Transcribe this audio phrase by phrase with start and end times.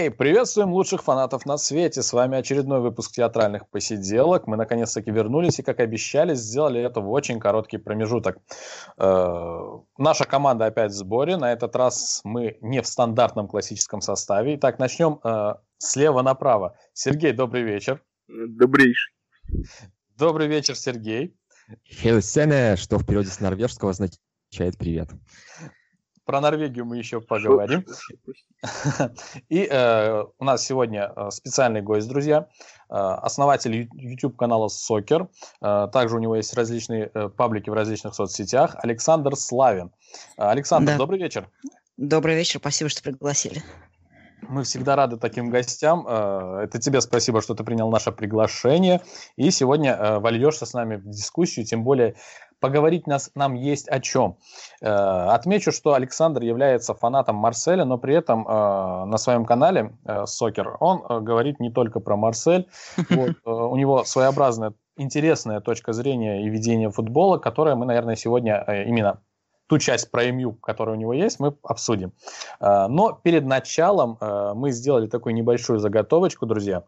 [0.00, 2.00] Эй, приветствуем лучших фанатов на свете.
[2.00, 4.46] С вами очередной выпуск театральных посиделок.
[4.46, 8.38] Мы наконец-таки вернулись и, как обещали, сделали это в очень короткий промежуток.
[8.96, 9.58] Э,
[9.98, 11.36] наша команда опять в сборе.
[11.36, 14.54] На этот раз мы не в стандартном классическом составе.
[14.54, 16.78] Итак, начнем э, слева направо.
[16.94, 18.02] Сергей, добрый вечер.
[18.26, 19.12] Добрейший.
[20.16, 21.36] Добрый вечер, Сергей.
[21.84, 25.10] Хелсене, что в переводе с норвежского означает привет.
[26.24, 27.84] Про Норвегию мы еще поговорим.
[29.48, 32.46] И э, у нас сегодня э, специальный гость, друзья.
[32.88, 35.28] Э, основатель YouTube-канала Сокер.
[35.62, 38.76] Э, также у него есть различные паблики в различных соцсетях.
[38.82, 39.90] Александр Славин.
[40.36, 40.98] Александр, да.
[40.98, 41.48] добрый вечер.
[41.96, 43.62] Добрый вечер, спасибо, что пригласили.
[44.42, 46.06] Мы всегда рады таким гостям.
[46.06, 49.02] Это тебе спасибо, что ты принял наше приглашение.
[49.36, 52.16] И сегодня вольешься с нами в дискуссию, тем более
[52.60, 54.36] поговорить нас, нам есть о чем.
[54.80, 54.88] Э,
[55.30, 60.76] отмечу, что Александр является фанатом Марселя, но при этом э, на своем канале э, Сокер
[60.80, 62.68] он э, говорит не только про Марсель.
[63.10, 68.62] Вот, э, у него своеобразная, интересная точка зрения и ведения футбола, которая мы, наверное, сегодня
[68.66, 69.20] э, именно
[69.66, 72.12] ту часть про МЮ, которая у него есть, мы обсудим.
[72.60, 74.18] Э, но перед началом
[74.54, 76.84] мы сделали такую небольшую заготовочку, друзья.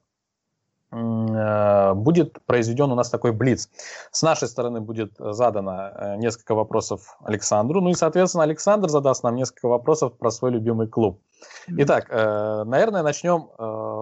[0.92, 3.70] Э, будет произведен у нас такой блиц.
[4.10, 9.36] С нашей стороны будет задано э, несколько вопросов Александру, ну и, соответственно, Александр задаст нам
[9.36, 11.22] несколько вопросов про свой любимый клуб.
[11.66, 13.48] Итак, э, наверное, начнем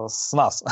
[0.09, 0.63] с нас.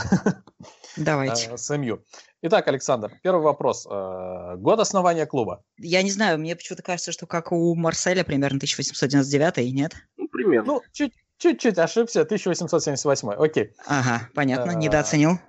[0.98, 1.56] Давайте.
[1.58, 2.00] С МЮ.
[2.42, 3.86] Итак, Александр, первый вопрос.
[3.86, 5.64] Год основания клуба?
[5.78, 9.94] Я не знаю, мне почему-то кажется, что как у Марселя примерно 1899, нет?
[10.18, 10.74] Ну, примерно.
[10.74, 13.72] Ну, чуть, чуть-чуть ошибся, 1878, окей.
[13.86, 15.40] Ага, понятно, недооценил.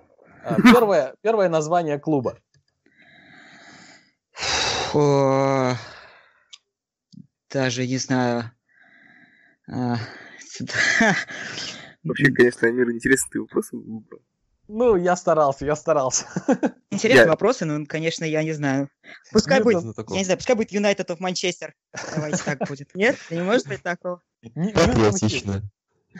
[0.44, 2.38] А, первое, первое название клуба.
[7.50, 8.50] Даже не знаю.
[9.70, 9.96] А,
[12.02, 14.20] Вообще, конечно, Амир, интересные вопросы выбрал.
[14.68, 16.26] Ну, я старался, я старался.
[16.90, 17.30] Интересные я...
[17.30, 18.88] вопросы, но, конечно, я не знаю.
[19.32, 21.74] Пускай Нет, будет, я не знаю, пускай будет Юнайтед of Манчестер.
[22.14, 22.88] Давайте так будет.
[22.94, 23.16] Нет?
[23.30, 24.22] Не может быть такого?
[24.44, 25.62] Отлично.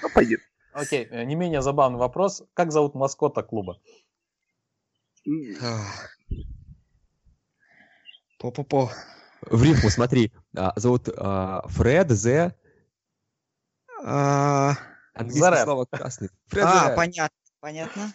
[0.03, 0.41] Ну, пойдет.
[0.73, 2.43] Окей, э, не менее забавный вопрос.
[2.55, 3.79] Как зовут маскота клуба?
[8.39, 8.91] По-по-по.
[9.43, 10.33] В рифму, смотри.
[10.57, 12.55] А, зовут а, Фред, Зе.
[14.03, 14.75] А...
[15.15, 16.29] Английское слово красный.
[16.49, 18.13] Фред а, понятно, понятно.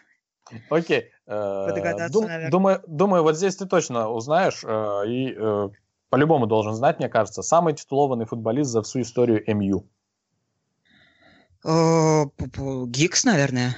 [0.70, 1.12] Окей.
[1.28, 5.70] Э, дум, думаю, думаю, вот здесь ты точно узнаешь э, и э,
[6.10, 9.88] по-любому должен знать, мне кажется, самый титулованный футболист за всю историю МЮ.
[11.64, 13.76] Гикс, наверное.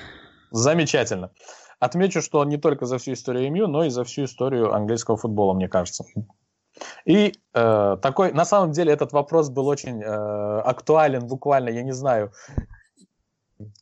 [0.52, 1.32] Замечательно.
[1.80, 5.54] Отмечу, что не только за всю историю МЮ, но и за всю историю английского футбола,
[5.54, 6.06] мне кажется.
[7.06, 11.94] И э, такой, на самом деле, этот вопрос был очень э, актуален буквально, я не
[11.94, 12.32] знаю,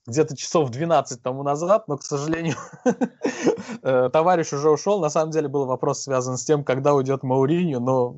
[0.06, 2.56] где-то часов 12 тому назад, но, к сожалению,
[3.84, 5.02] э, товарищ уже ушел.
[5.02, 8.18] На самом деле был вопрос связан с тем, когда уйдет Мауриньо, но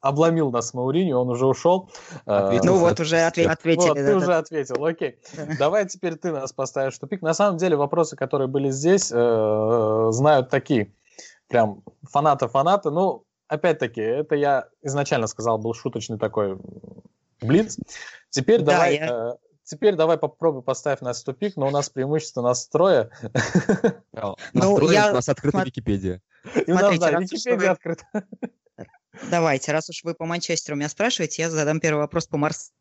[0.00, 1.90] обломил нас Мауриньо, он уже ушел.
[2.24, 3.88] Ответил, ну вот, уже ответ, ответили.
[3.88, 4.16] Вот, да, ты да.
[4.16, 5.18] уже ответил, окей.
[5.58, 7.22] Давай теперь ты нас поставишь в тупик.
[7.22, 10.92] На самом деле вопросы, которые были здесь, э, знают такие,
[11.48, 12.90] прям фанаты-фанаты.
[12.90, 16.58] Ну, опять-таки, это я изначально сказал, был шуточный такой
[17.40, 17.78] блиц.
[18.30, 18.96] Теперь да, давай...
[18.96, 19.08] Я...
[19.08, 23.10] Э, теперь давай попробуй поставить нас в тупик, но у нас преимущество настроя.
[24.52, 25.10] Ну, я...
[25.10, 26.22] У нас открыта Википедия.
[26.66, 28.04] И у нас, да, Википедия открыта.
[29.30, 32.72] Давайте, раз уж вы по Манчестеру меня спрашиваете, я задам первый вопрос по Марс.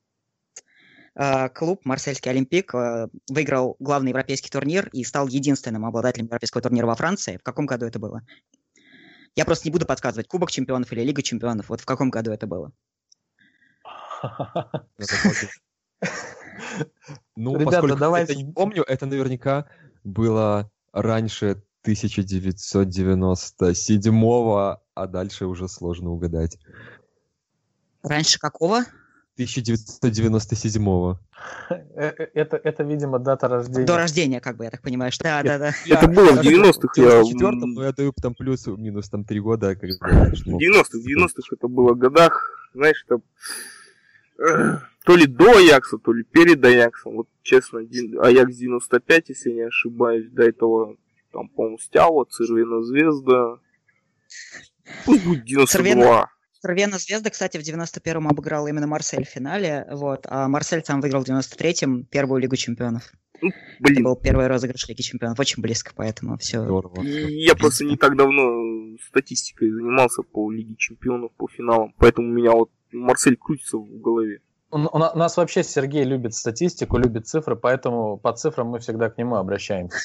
[1.15, 6.85] А, клуб Марсельский Олимпик а, выиграл главный европейский турнир и стал единственным обладателем европейского турнира
[6.85, 7.37] во Франции.
[7.37, 8.21] В каком году это было?
[9.35, 11.69] Я просто не буду подсказывать, Кубок чемпионов или Лига чемпионов.
[11.69, 12.71] Вот в каком году это было?
[17.35, 18.33] Ну, Ребята, давайте...
[18.33, 19.67] Я не помню, это наверняка
[20.03, 26.57] было раньше 1997 а дальше уже сложно угадать.
[28.03, 28.83] Раньше какого?
[29.37, 31.17] 1997-го.
[31.69, 33.85] Э, э, это, это, видимо, дата рождения.
[33.85, 35.23] До рождения, как бы, я так понимаю, что...
[35.23, 35.71] Да, да, да.
[35.85, 36.89] Это было в 90-х.
[36.95, 37.21] Я...
[37.21, 39.75] В 94 но я даю там плюс-минус там три года.
[39.75, 43.21] Как в 90-х, в 90-х это было годах, знаешь, там
[45.05, 47.17] то ли до Аякса, то ли перед Аяксом.
[47.17, 50.97] Вот, честно, Аякс 95, если не ошибаюсь, до этого
[51.31, 53.59] там, по-моему, Стяла, Цервена Звезда,
[55.05, 56.29] Пусть будет 92.
[56.61, 61.23] Цервена Звезда, кстати, в 91-м обыграл именно Марсель в финале, вот, а Марсель сам выиграл
[61.23, 63.11] в 93-м первую Лигу Чемпионов.
[63.41, 63.97] Ну, блин.
[63.97, 66.63] Это был первый розыгрыш Лиги Чемпионов, очень близко, поэтому все.
[66.63, 67.03] Здорово.
[67.03, 72.51] Я просто не так давно статистикой занимался по Лиге Чемпионов, по финалам, поэтому у меня
[72.51, 74.41] вот Марсель крутится в голове.
[74.69, 79.35] У, нас вообще Сергей любит статистику, любит цифры, поэтому по цифрам мы всегда к нему
[79.35, 79.97] обращаемся.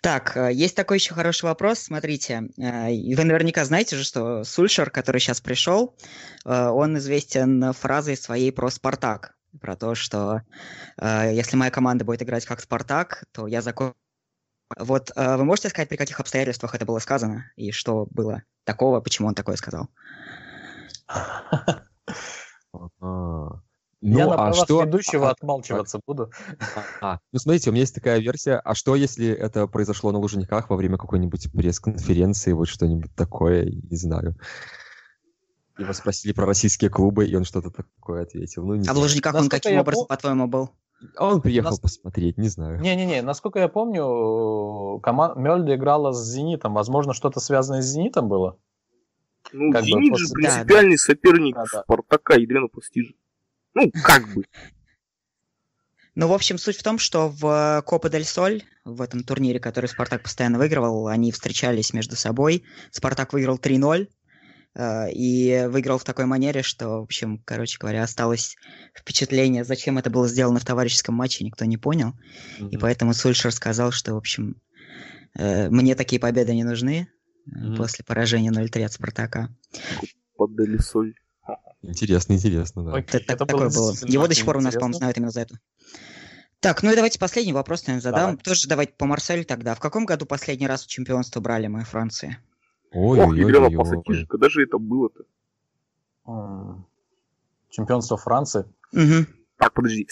[0.00, 1.78] Так, э, есть такой еще хороший вопрос.
[1.78, 5.96] Смотрите, э, вы наверняка знаете же, что Сульшер, который сейчас пришел,
[6.44, 9.34] э, он известен фразой своей про Спартак.
[9.62, 10.42] Про то, что
[11.00, 13.94] если моя команда будет играть как Спартак, то я закончу
[14.76, 19.28] вот вы можете сказать, при каких обстоятельствах это было сказано и что было такого, почему
[19.28, 19.88] он такое сказал?
[24.06, 24.82] Ну, я на а что...
[24.82, 26.30] ведущего а, отмалчиваться а, буду.
[27.00, 28.60] А, ну, смотрите, у меня есть такая версия.
[28.62, 33.96] А что, если это произошло на Лужниках во время какой-нибудь пресс-конференции, вот что-нибудь такое, не
[33.96, 34.36] знаю.
[35.78, 38.66] Его спросили про российские клубы, и он что-то такое ответил.
[38.66, 40.68] Ну, не а в Лужниках он каким образом, по-твоему, был?
[41.16, 41.80] А он приехал Нас...
[41.80, 42.80] посмотреть, не знаю.
[42.80, 46.74] Не-не-не, насколько я помню, команда Мельда играла с Зенитом.
[46.74, 48.58] Возможно, что-то связанное с Зенитом было?
[49.54, 50.34] Ну, как Зенит бы, же после...
[50.34, 51.82] принципиальный да, соперник да, да.
[51.82, 53.14] Спартака, ядрено постижен.
[53.74, 54.44] Ну, как бы.
[56.16, 59.86] Ну, в общем, суть в том, что в Копа дель Соль, в этом турнире, который
[59.86, 62.62] Спартак постоянно выигрывал, они встречались между собой.
[62.92, 64.08] Спартак выиграл 3-0,
[64.76, 68.54] э, и выиграл в такой манере, что, в общем, короче говоря, осталось
[68.96, 72.12] впечатление, зачем это было сделано в товарищеском матче, никто не понял.
[72.60, 72.70] Mm-hmm.
[72.70, 74.62] И поэтому Сульшер сказал, что, в общем,
[75.36, 77.08] э, мне такие победы не нужны
[77.46, 77.76] mm-hmm.
[77.76, 79.48] после поражения 0-3 от Спартака.
[80.36, 81.14] Поддали соль.
[81.82, 82.94] Интересно, интересно, да.
[82.94, 83.92] Окей, это, это такое было.
[84.06, 85.58] Его до сих пор у нас, по-моему, знают именно за это.
[86.60, 88.30] Так, ну и давайте последний вопрос, наверное, задам.
[88.30, 88.36] Давай.
[88.38, 89.74] Тоже давайте по Марселю тогда.
[89.74, 92.38] В каком году последний раз чемпионство брали мы Франции?
[92.92, 95.24] Ой, Ох, Елена Пасатижи, когда же это было-то?
[97.68, 98.64] Чемпионство Франции?
[98.92, 99.26] Угу.
[99.58, 100.08] Так, подожди.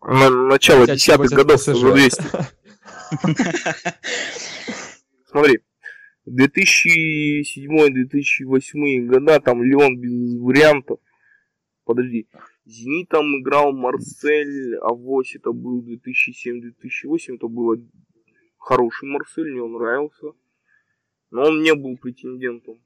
[0.00, 2.22] На начало десятых годов за 200.
[5.36, 5.60] Смотри,
[6.26, 10.98] 2007-2008 года, там Леон без вариантов.
[11.84, 12.26] Подожди.
[12.64, 17.76] Зенитом играл Марсель, а Авось это был 2007-2008, это было
[18.56, 20.32] хороший Марсель, мне он нравился.
[21.30, 22.80] Но он не был претендентом.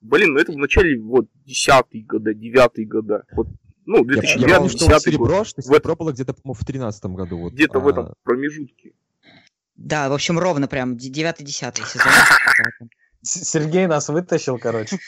[0.00, 3.24] Блин, ну это в начале вот 10-е года, 9-е года.
[3.30, 3.46] Вот,
[3.86, 5.46] ну, 2009-2010 год.
[5.46, 7.38] Что серебро было где-то, по-моему, в 13 году.
[7.38, 7.80] Вот, где-то а...
[7.80, 8.94] в этом промежутке.
[9.76, 12.12] Да, в общем, ровно прям 9-10 сезон.
[13.22, 14.98] Сергей нас вытащил, короче.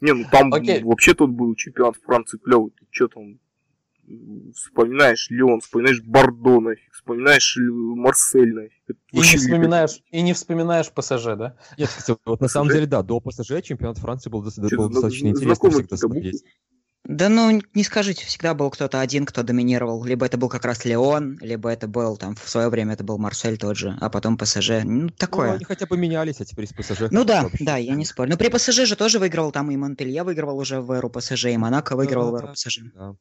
[0.00, 2.72] Не, ну там вообще тут был чемпионат Франции клевый.
[2.72, 3.40] Ты что там
[4.54, 8.82] вспоминаешь Леон, вспоминаешь Бордо, нафиг, вспоминаешь Марсель, нафиг.
[9.12, 11.56] И не, вспоминаешь, и не вспоминаешь ПСЖ, да?
[11.78, 15.70] Нет, кстати, вот на самом деле, да, до ПСЖ чемпионат Франции был, был достаточно интересный
[15.70, 16.44] всегда смотреть.
[17.06, 20.02] Да ну, не скажите, всегда был кто-то один, кто доминировал.
[20.04, 23.18] Либо это был как раз Леон, либо это был, там, в свое время это был
[23.18, 24.84] Марсель тот же, а потом ПСЖ.
[24.84, 25.48] Ну, такое.
[25.48, 27.10] Ну, они хотя бы менялись, а теперь с ПСЖ.
[27.10, 27.62] Ну да, вообще.
[27.62, 28.30] да, я не спорю.
[28.30, 31.56] Но при ПСЖ же тоже выигрывал, там и Монпелье выигрывал уже в эру ПСЖ, и
[31.58, 32.78] Монако выигрывал да, в эру ПСЖ.
[32.94, 33.14] Да.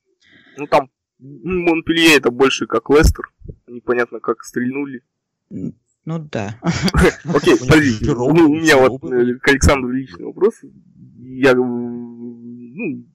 [0.57, 0.89] Ну там
[1.19, 3.33] Монпелье это больше как Лестер.
[3.68, 5.01] Непонятно, как стрельнули.
[5.50, 6.57] Ну да.
[7.25, 8.09] Окей, подожди.
[8.09, 10.53] У меня вот к Александру личный вопрос.
[11.18, 13.06] Я ну,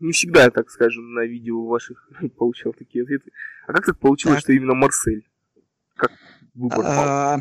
[0.00, 2.08] не всегда, так скажем, на видео ваших
[2.38, 3.30] получал такие ответы.
[3.66, 4.42] А как так получилось, так.
[4.42, 5.28] что именно Марсель?
[5.96, 6.12] Как
[6.54, 7.40] выбор а,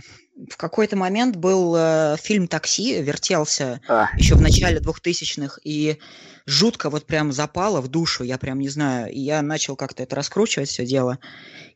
[0.49, 4.09] В какой-то момент был э, фильм «Такси», вертелся а.
[4.17, 5.99] еще в начале 2000-х, и
[6.45, 10.15] жутко вот прям запало в душу, я прям не знаю, и я начал как-то это
[10.15, 11.19] раскручивать все дело,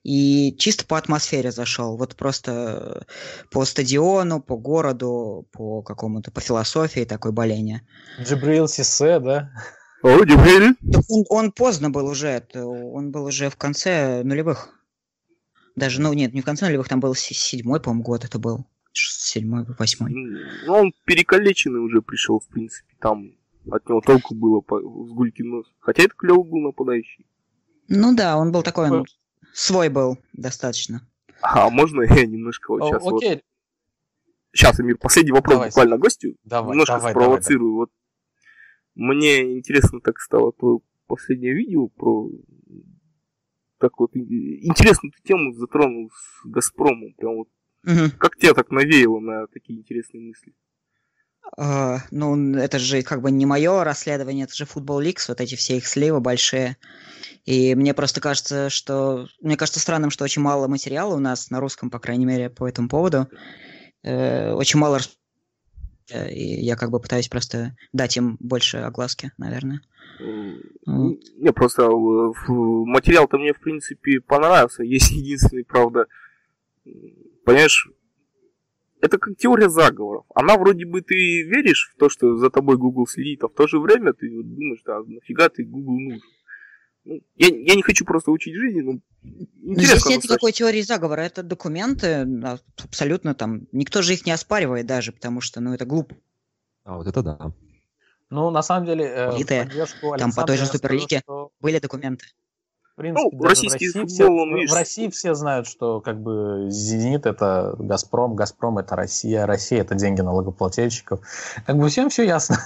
[0.04, 3.06] и чисто по атмосфере зашел, вот просто
[3.52, 7.86] по стадиону, по городу, по какому-то, по философии такой боления.
[8.20, 9.52] Джибрил Сисе, да?
[10.04, 10.76] О, Дюбрили?
[11.10, 14.70] Он, он поздно был уже, он был уже в конце нулевых.
[15.76, 18.66] Даже, ну нет, не в конце нулевых, там был седьмой, по-моему, год это был.
[18.94, 20.12] Седьмой, восьмой.
[20.12, 23.32] Ну, он перекалеченный уже пришел, в принципе, там
[23.70, 25.66] от него толку было по, с гулькин нос.
[25.80, 27.26] Хотя это клевый был нападающий.
[27.88, 29.06] Ну да, он был такой, он
[29.54, 31.08] свой был достаточно.
[31.42, 33.36] А можно я немножко вот сейчас О, окей.
[33.36, 33.42] вот...
[34.54, 36.36] Сейчас, Эмир, последний вопрос давай, буквально гостю.
[36.44, 37.60] Давай, немножко давай, спровоцирую.
[37.60, 37.78] Давай, давай.
[37.78, 37.90] Вот
[38.96, 42.30] мне интересно так стало твое последнее видео про
[43.80, 47.14] так вот интересную тему затронул с Газпромом.
[47.18, 47.48] Прям вот
[47.86, 48.18] угу.
[48.18, 50.54] как тебя так навеяло на такие интересные мысли?
[51.58, 55.56] Uh, ну, это же как бы не мое расследование, это же футбол Ликс, вот эти
[55.56, 56.78] все их сливы большие.
[57.46, 59.28] И мне просто кажется, что...
[59.42, 62.68] Мне кажется странным, что очень мало материала у нас на русском, по крайней мере, по
[62.68, 63.28] этому поводу.
[64.06, 65.00] Uh, очень мало
[66.30, 69.82] и я как бы пытаюсь просто дать им больше огласки, наверное.
[70.86, 71.20] Вот.
[71.38, 71.88] Не, просто э,
[72.48, 74.84] материал-то мне, в принципе, понравился.
[74.84, 76.08] Есть единственный, правда,
[77.46, 77.90] понимаешь,
[79.02, 80.26] это как теория заговоров.
[80.36, 83.68] Она вроде бы ты веришь в то, что за тобой Google следит, а в то
[83.68, 86.22] же время ты думаешь, да, нафига ты Google нужен.
[87.04, 89.00] Ну, я, я не хочу просто учить жизни, но
[89.76, 94.88] Здесь нет никакой теории заговора, это документы, а, абсолютно там, никто же их не оспаривает
[94.88, 96.16] даже, потому что, ну, это глупо.
[96.84, 97.52] А вот это да.
[98.30, 99.68] Ну, на самом деле, э,
[100.18, 101.52] там по той же Суперлиге что...
[101.60, 102.26] были документы.
[102.94, 106.22] В принципе, ну, российский в России, футбол, все, он, в России все знают, что как
[106.22, 111.22] бы Зенит это Газпром, Газпром это Россия, Россия это деньги налогоплательщиков.
[111.66, 112.58] Как бы всем все ясно.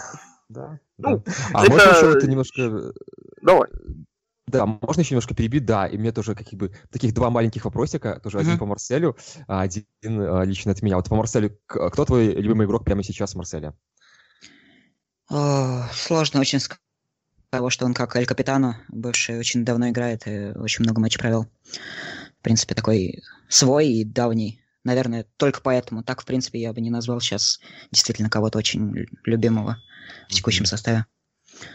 [0.47, 0.79] Да.
[0.97, 1.33] Ну, да.
[1.53, 1.71] А это...
[1.71, 2.93] можно еще вот немножко...
[3.41, 3.67] Давай.
[4.47, 8.19] Да, можно еще немножко перебить, да, и мне тоже каких бы таких два маленьких вопросика,
[8.21, 8.41] тоже mm-hmm.
[8.41, 10.97] один по Марселю, а один а, лично от меня.
[10.97, 13.73] Вот по Марселю, кто твой любимый игрок прямо сейчас в Марселе?
[15.29, 16.79] О, сложно очень сказать,
[17.49, 21.47] того, что он как Эль Капитано, бывший, очень давно играет и очень много матчей провел.
[22.39, 24.61] В принципе, такой свой и давний.
[24.83, 26.03] Наверное, только поэтому.
[26.03, 27.59] Так, в принципе, я бы не назвал сейчас
[27.91, 29.77] действительно кого-то очень любимого
[30.29, 31.05] в текущем составе.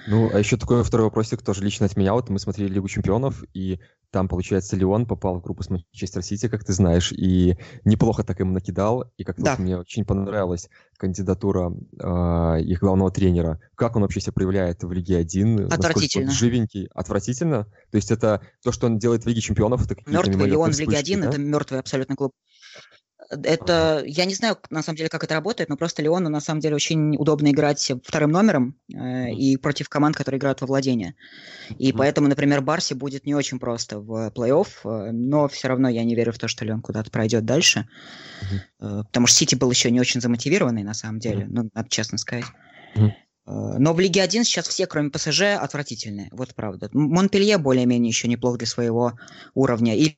[0.07, 2.13] Ну, а еще такой второй вопросик тоже лично от меня.
[2.13, 6.49] Вот мы смотрели Лигу Чемпионов, и там, получается, Леон попал в группу с Манчестер Сити,
[6.49, 9.57] как ты знаешь, и неплохо так им накидал, и как-то да.
[9.57, 13.61] мне очень понравилась кандидатура э, их главного тренера.
[13.77, 15.73] Как он вообще себя проявляет в Лиге 1?
[15.73, 16.31] Отвратительно.
[16.31, 16.89] живенький.
[16.93, 17.65] Отвратительно?
[17.91, 20.99] То есть это то, что он делает в Лиге Чемпионов, это Мертвый Леон в Лиге
[20.99, 21.29] 1, да?
[21.29, 22.33] это мертвый абсолютно клуб.
[23.31, 24.07] Это, ага.
[24.07, 26.75] я не знаю, на самом деле, как это работает, но просто Леону, на самом деле,
[26.75, 31.15] очень удобно играть вторым номером э, и против команд, которые играют во владение.
[31.79, 35.89] И mm поэтому, например, Барси будет не очень просто в плей-офф, э, но все равно
[35.89, 37.89] я не верю в то, что Леон куда-то пройдет дальше.
[38.43, 41.71] mm Э, потому что Сити был еще не очень замотивированный, на самом деле, mm ну,
[41.73, 42.47] надо честно сказать.
[42.97, 43.11] mm
[43.47, 46.31] Но в Лиге 1 сейчас все, кроме ПСЖ, отвратительные.
[46.33, 46.89] Вот правда.
[46.93, 49.13] Монпелье более-менее еще неплох для своего
[49.55, 49.97] уровня.
[49.97, 50.17] И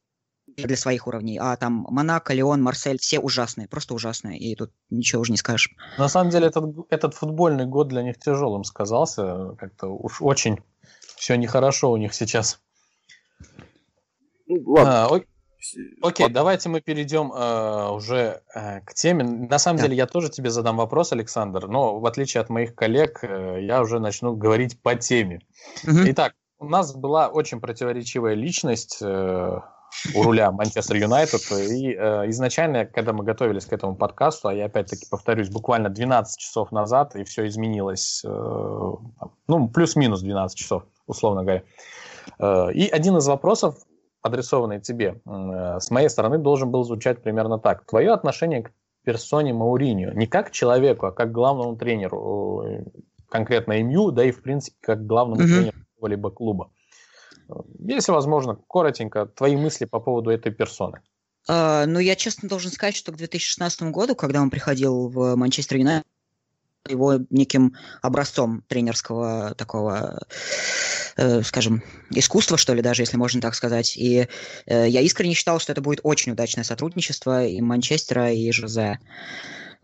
[0.57, 5.23] для своих уровней, а там Монако, Леон, Марсель, все ужасные, просто ужасные, и тут ничего
[5.23, 5.71] уже не скажешь.
[5.99, 10.59] На самом деле этот, этот футбольный год для них тяжелым сказался, как-то уж очень
[11.17, 12.61] все нехорошо у них сейчас.
[14.47, 15.05] Ну, ладно.
[15.05, 15.25] А, ок...
[16.03, 16.35] Окей, ладно.
[16.35, 19.23] давайте мы перейдем э, уже э, к теме.
[19.25, 19.85] На самом да.
[19.85, 23.81] деле я тоже тебе задам вопрос, Александр, но в отличие от моих коллег, э, я
[23.81, 25.41] уже начну говорить по теме.
[25.85, 25.99] Угу.
[26.07, 29.61] Итак, у нас была очень противоречивая личность э,
[30.15, 31.41] у руля Манчестер Юнайтед.
[31.53, 36.39] И э, изначально, когда мы готовились к этому подкасту, а я опять-таки повторюсь, буквально 12
[36.39, 41.63] часов назад, и все изменилось, э, ну, плюс-минус 12 часов, условно говоря.
[42.39, 43.77] Э, и один из вопросов,
[44.23, 47.87] адресованный тебе, э, с моей стороны, должен был звучать примерно так.
[47.87, 48.73] Твое отношение к
[49.05, 52.85] персоне Мауриньо, не как к человеку, а как к главному тренеру, э,
[53.29, 55.47] конкретно МЮ, да и, в принципе, как главному mm-hmm.
[55.47, 56.71] тренеру какого-либо клуба.
[57.79, 61.01] Если возможно, коротенько, твои мысли по поводу этой персоны.
[61.49, 65.79] Uh, ну, я честно должен сказать, что к 2016 году, когда он приходил в Манчестер
[65.79, 66.07] Юнайтед,
[66.89, 70.21] его неким образцом тренерского такого,
[71.17, 73.97] э, скажем, искусства, что ли, даже, если можно так сказать.
[73.97, 74.27] И
[74.67, 78.99] э, я искренне считал, что это будет очень удачное сотрудничество и Манчестера, и Жозе.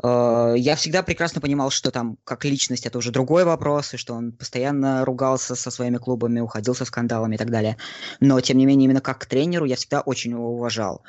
[0.02, 4.14] Э, я всегда прекрасно понимал, что там как личность это уже другой вопрос, и что
[4.14, 7.76] он постоянно ругался со своими клубами, уходил со скандалами и так далее.
[8.20, 11.02] Но, тем не менее, именно как тренеру я всегда очень его уважал.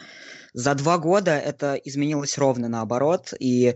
[0.53, 3.75] За два года это изменилось ровно наоборот, и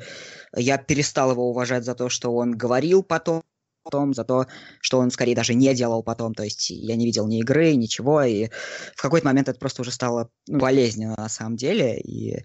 [0.55, 3.43] я перестал его уважать за то, что он говорил потом,
[3.83, 4.47] потом, за то,
[4.81, 6.33] что он скорее даже не делал потом.
[6.33, 8.23] То есть я не видел ни игры, ничего.
[8.23, 8.47] И
[8.95, 11.99] в какой-то момент это просто уже стало болезненно на самом деле.
[11.99, 12.43] И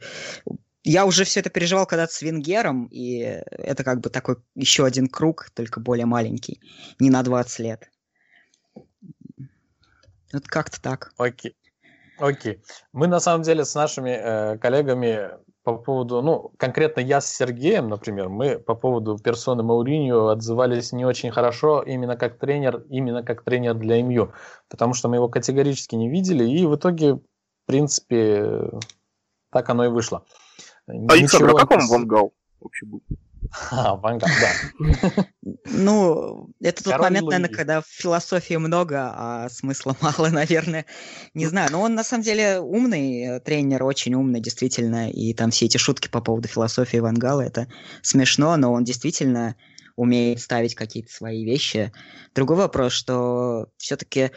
[0.84, 5.08] я уже все это переживал когда-то с Венгером, и это как бы такой еще один
[5.08, 6.60] круг, только более маленький,
[6.98, 7.90] не на 20 лет.
[10.32, 11.12] Вот как-то так.
[11.16, 11.56] Окей.
[12.18, 12.60] Окей.
[12.92, 15.30] Мы на самом деле с нашими э, коллегами
[15.62, 21.04] по поводу, ну, конкретно я с Сергеем, например, мы по поводу персоны Мауриньо отзывались не
[21.04, 24.32] очень хорошо именно как тренер, именно как тренер для МЮ,
[24.68, 27.20] потому что мы его категорически не видели, и в итоге, в
[27.66, 28.70] принципе,
[29.50, 30.24] так оно и вышло.
[30.88, 33.02] Александр, а как вам Вангал вообще был?
[33.70, 35.26] А, Вангал, да.
[35.64, 40.84] Ну, это тот момент, наверное, когда философии много, а смысла мало, наверное.
[41.34, 45.10] Не знаю, но он на самом деле умный тренер, очень умный, действительно.
[45.10, 47.68] И там все эти шутки по поводу философии Вангала, это
[48.02, 49.56] смешно, но он действительно
[49.96, 51.92] умеет ставить какие-то свои вещи.
[52.34, 54.30] Другой вопрос, что все-таки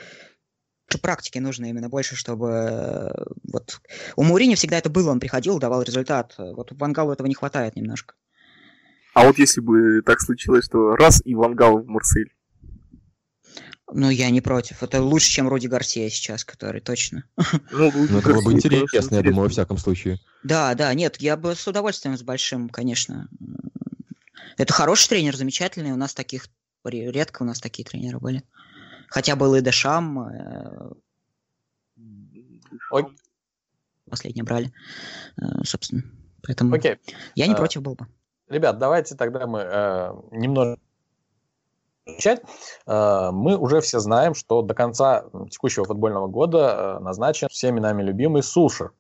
[1.00, 2.48] практики нужно именно больше, чтобы...
[2.50, 3.10] Э,
[3.52, 3.82] вот
[4.16, 6.36] у Маурини всегда это было, он приходил, давал результат.
[6.38, 8.16] Вот у Вангалу этого не хватает немножко.
[9.14, 12.34] А вот если бы так случилось, что раз и Вангал в Марсель?
[13.94, 14.84] Ну, я не против.
[14.84, 17.26] Это лучше, чем Руди Гарсия сейчас, который точно.
[17.72, 20.20] Ну, ну это было бы интересно, я думаю, во всяком случае.
[20.44, 23.28] Да, да, нет, я бы с удовольствием, с большим, конечно.
[24.58, 25.92] Это хороший тренер, замечательный.
[25.92, 26.48] У нас таких
[26.86, 28.44] редко у нас такие тренеры были.
[29.12, 30.20] Хотя был и Дешам.
[30.20, 30.94] Э,
[32.92, 33.08] Ой.
[34.10, 34.74] Последнее брали,
[35.38, 36.04] э, собственно.
[36.42, 36.98] Поэтому Окей.
[37.36, 38.08] я не а, против был бы.
[38.48, 40.78] Ребят, давайте тогда мы э, немного
[42.06, 42.42] начать.
[42.88, 48.04] Э, мы уже все знаем, что до конца текущего футбольного года э, назначен всеми нами
[48.04, 48.94] любимый Сушер.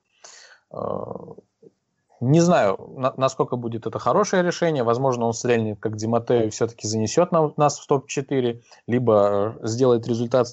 [2.21, 4.83] Э, не знаю, на, насколько будет это хорошее решение.
[4.83, 10.47] Возможно, он стрельнет, как Диматео, и все-таки занесет нам, нас в топ-4, либо сделает результат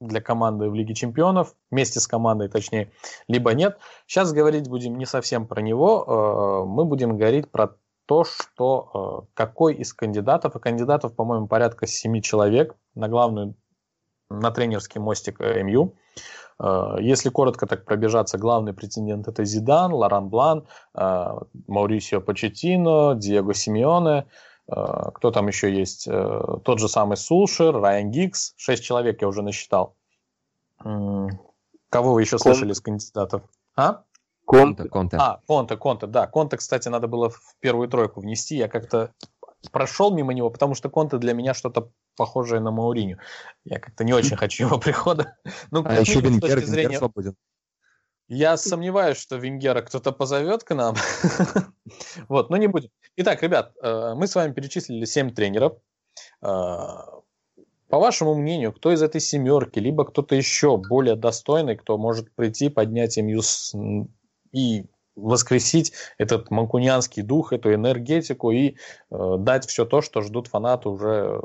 [0.00, 2.92] для команды в Лиге Чемпионов, вместе с командой точнее,
[3.26, 3.78] либо нет.
[4.06, 7.74] Сейчас говорить будем не совсем про него, мы будем говорить про
[8.08, 13.54] то, что э, какой из кандидатов, и кандидатов, по-моему, порядка семи человек на главную,
[14.30, 15.94] на тренерский мостик э, МЮ.
[16.60, 21.26] Э, если коротко так пробежаться, главный претендент это Зидан, Лоран Блан, э,
[21.66, 24.26] Маурисио Почетино, Диего Симеоне,
[24.68, 24.74] э,
[25.14, 26.08] кто там еще есть,
[26.64, 29.94] тот же самый Сулшер, Райан Гикс, шесть человек я уже насчитал.
[30.78, 33.42] Кого вы еще слышали из кандидатов?
[33.74, 34.02] А?
[34.44, 34.84] Конте.
[34.84, 35.16] Конте.
[35.20, 36.26] А, Конте, Конте, да.
[36.26, 38.56] Конте, кстати, надо было в первую тройку внести.
[38.56, 39.12] Я как-то
[39.72, 43.18] прошел мимо него, потому что Конте для меня что-то похожее на Мауриню.
[43.64, 45.36] Я как-то не очень хочу его прихода.
[45.70, 46.82] Ну, а еще Венгер, зрения...
[46.82, 47.36] Венгер свободен.
[48.28, 50.94] Я сомневаюсь, что Венгера кто-то позовет к нам.
[52.28, 52.90] вот, но не будем.
[53.16, 55.78] Итак, ребят, э, мы с вами перечислили 7 тренеров.
[56.42, 56.88] Э,
[57.88, 62.68] по вашему мнению, кто из этой семерки, либо кто-то еще более достойный, кто может прийти,
[62.68, 63.40] поднять семью
[64.52, 64.84] и
[65.18, 68.76] воскресить этот манкунианский дух, эту энергетику и
[69.10, 71.40] э, дать все то, что ждут фанаты уже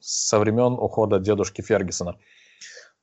[0.00, 2.16] со времен ухода дедушки Фергюсона.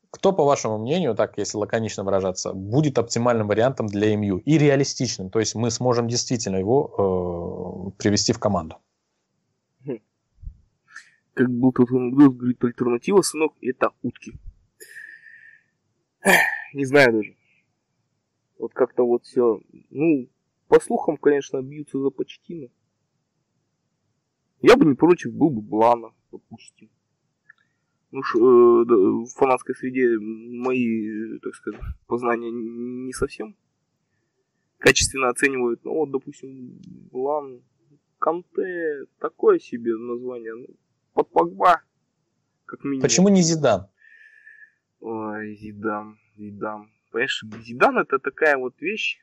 [0.09, 5.29] Кто, по вашему мнению, так если лаконично выражаться, будет оптимальным вариантом для МЮ и реалистичным?
[5.29, 8.77] То есть мы сможем действительно его э, привести в команду.
[11.37, 14.33] Как был тот анекдот, говорит, альтернатива, сынок, это утки.
[16.73, 17.36] Не знаю даже.
[18.57, 19.61] Вот как-то вот все.
[19.89, 20.29] Ну,
[20.67, 22.69] по слухам, конечно, бьются за почтину.
[24.61, 26.89] Я бы не против был бы Блана, допустим.
[28.11, 33.55] Ну, ш, э, да, в фанатской среде мои, так сказать, познания не совсем
[34.77, 35.83] качественно оценивают.
[35.83, 36.79] Ну, вот, допустим,
[37.11, 37.61] Блан,
[38.19, 40.53] Канте, такое себе название.
[40.55, 40.67] Ну,
[41.13, 41.81] под Погба,
[42.65, 43.01] как минимум.
[43.01, 43.87] Почему не Зидан?
[44.99, 46.91] Ой, Зидан, Зидан.
[47.11, 49.19] Понимаешь, Зидан это такая вот вещь,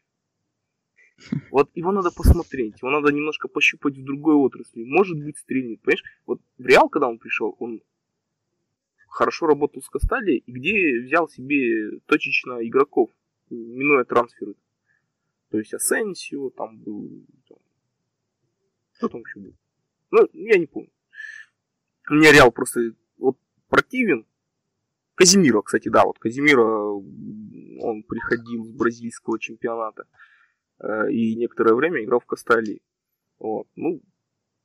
[1.50, 4.84] вот его надо посмотреть, его надо немножко пощупать в другой отрасли.
[4.84, 5.80] Может быть, стрельнет.
[5.82, 7.82] Понимаешь, вот в Реал, когда он пришел, он
[9.08, 13.10] хорошо работал с Кастали, и где взял себе точечно игроков,
[13.48, 14.54] минуя трансферы.
[15.50, 17.24] То есть Асенсио, там был...
[17.48, 17.58] Там,
[18.96, 19.54] кто там еще был?
[20.10, 20.90] Ну, я не помню.
[22.10, 24.26] Мне Реал просто вот противен,
[25.14, 30.06] Казимира, кстати, да, вот Казимира, он приходил с бразильского чемпионата
[30.80, 32.82] э, и некоторое время играл в Кастали.
[33.38, 33.68] Вот.
[33.76, 34.02] Ну,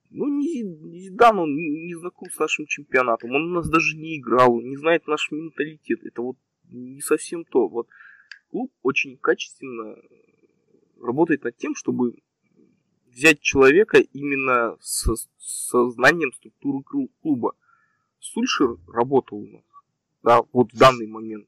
[0.10, 4.60] ну не, да, он не знаком с нашим чемпионатом, он у нас даже не играл,
[4.60, 6.04] не знает наш менталитет.
[6.04, 7.68] Это вот не совсем то.
[7.68, 7.88] Вот
[8.50, 9.98] клуб очень качественно
[11.00, 12.16] работает над тем, чтобы
[13.06, 16.84] взять человека именно со, со знанием структуры
[17.22, 17.56] клуба.
[18.20, 19.69] Сульшер работал у нас
[20.24, 21.48] да, вот в данный момент.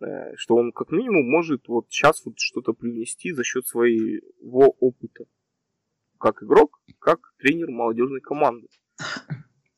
[0.00, 5.24] Э, что он как минимум может вот сейчас вот что-то привнести за счет своего опыта.
[6.18, 8.68] Как игрок, как тренер молодежной команды.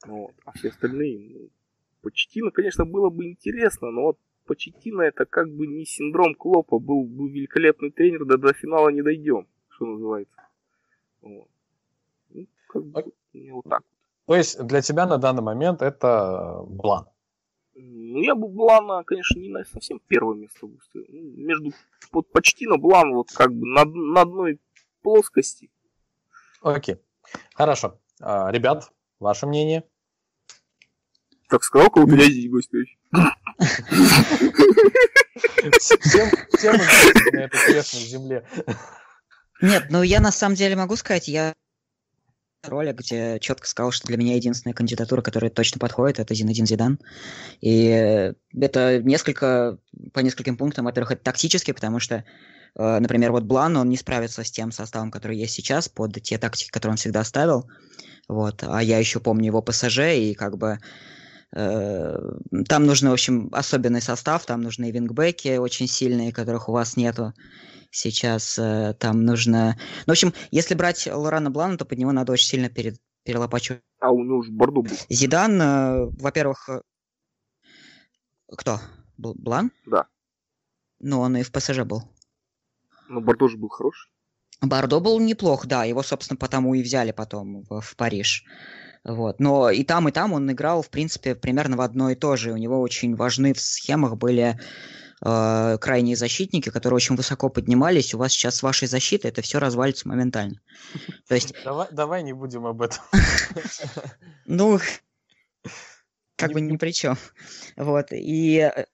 [0.07, 0.33] Вот.
[0.44, 1.51] А все остальные, ну,
[2.03, 7.05] Почтина, конечно, было бы интересно, но вот Почтина это как бы не синдром Клопа, был
[7.05, 10.40] бы великолепный тренер, да до финала не дойдем, что называется.
[11.21, 11.49] Вот.
[12.31, 13.12] Ну, как бы,
[13.51, 13.83] вот так.
[14.27, 17.07] То есть для тебя на данный момент это Блан?
[18.18, 21.07] Ну, я бы Блана, конечно, не на совсем первое место выставил.
[21.09, 21.72] Ну, между
[22.11, 24.61] вот почти на Блан, вот как бы на, на одной
[25.02, 25.70] плоскости.
[26.61, 26.96] Окей.
[27.54, 28.00] Хорошо.
[28.20, 29.85] А, ребят, ваше мнение?
[31.48, 32.70] Так сказал, кого меня здесь гость
[35.78, 36.76] Всем, всем
[37.33, 38.44] на этой земле.
[39.62, 41.54] Нет, ну я на самом деле могу сказать, я
[42.62, 46.99] ролик, где четко сказал, что для меня единственная кандидатура, которая точно подходит, это Зинедин Зидан.
[47.61, 49.79] И это несколько,
[50.12, 50.87] по нескольким пунктам.
[50.87, 52.25] Во-первых, это тактически, потому что,
[52.77, 56.38] э, например, вот Блан, он не справится с тем составом, который есть сейчас, под те
[56.38, 57.71] тактики, которые он всегда ставил.
[58.29, 58.64] Вот.
[58.66, 60.81] А я еще помню его ПСЖ, и как бы
[61.50, 67.32] там нужно, в общем, особенный состав, там нужны вингбеки очень сильные, которых у вас нету
[67.90, 68.58] сейчас.
[68.58, 69.78] Э, там нужно...
[70.06, 73.82] Ну, в общем, если брать Лорана Блана, то под него надо очень сильно перед, перелопачивать.
[74.00, 74.96] А у него уже Бордо был.
[75.08, 76.68] Зидан, э, во-первых...
[78.50, 78.80] Кто?
[79.16, 79.72] Блан?
[79.87, 80.06] Да.
[81.00, 82.02] Ну, он и в ПСЖ был.
[83.08, 84.11] Но Бордо же был хороший.
[84.61, 85.84] Бордо был неплох, да.
[85.84, 88.44] Его, собственно, потому и взяли потом в, в Париж.
[89.04, 89.40] Вот.
[89.40, 92.52] Но и там, и там он играл, в принципе, примерно в одно и то же.
[92.52, 94.58] У него очень важны в схемах были
[95.24, 98.14] э, крайние защитники, которые очень высоко поднимались.
[98.14, 100.61] У вас сейчас с вашей защитой это все развалится моментально.
[101.28, 101.54] То есть...
[101.64, 103.00] Давай, давай не будем об этом.
[104.46, 104.80] Ну,
[106.37, 107.18] как бы ни при чем.
[107.76, 108.06] Вот.
[108.12, 108.84] И э,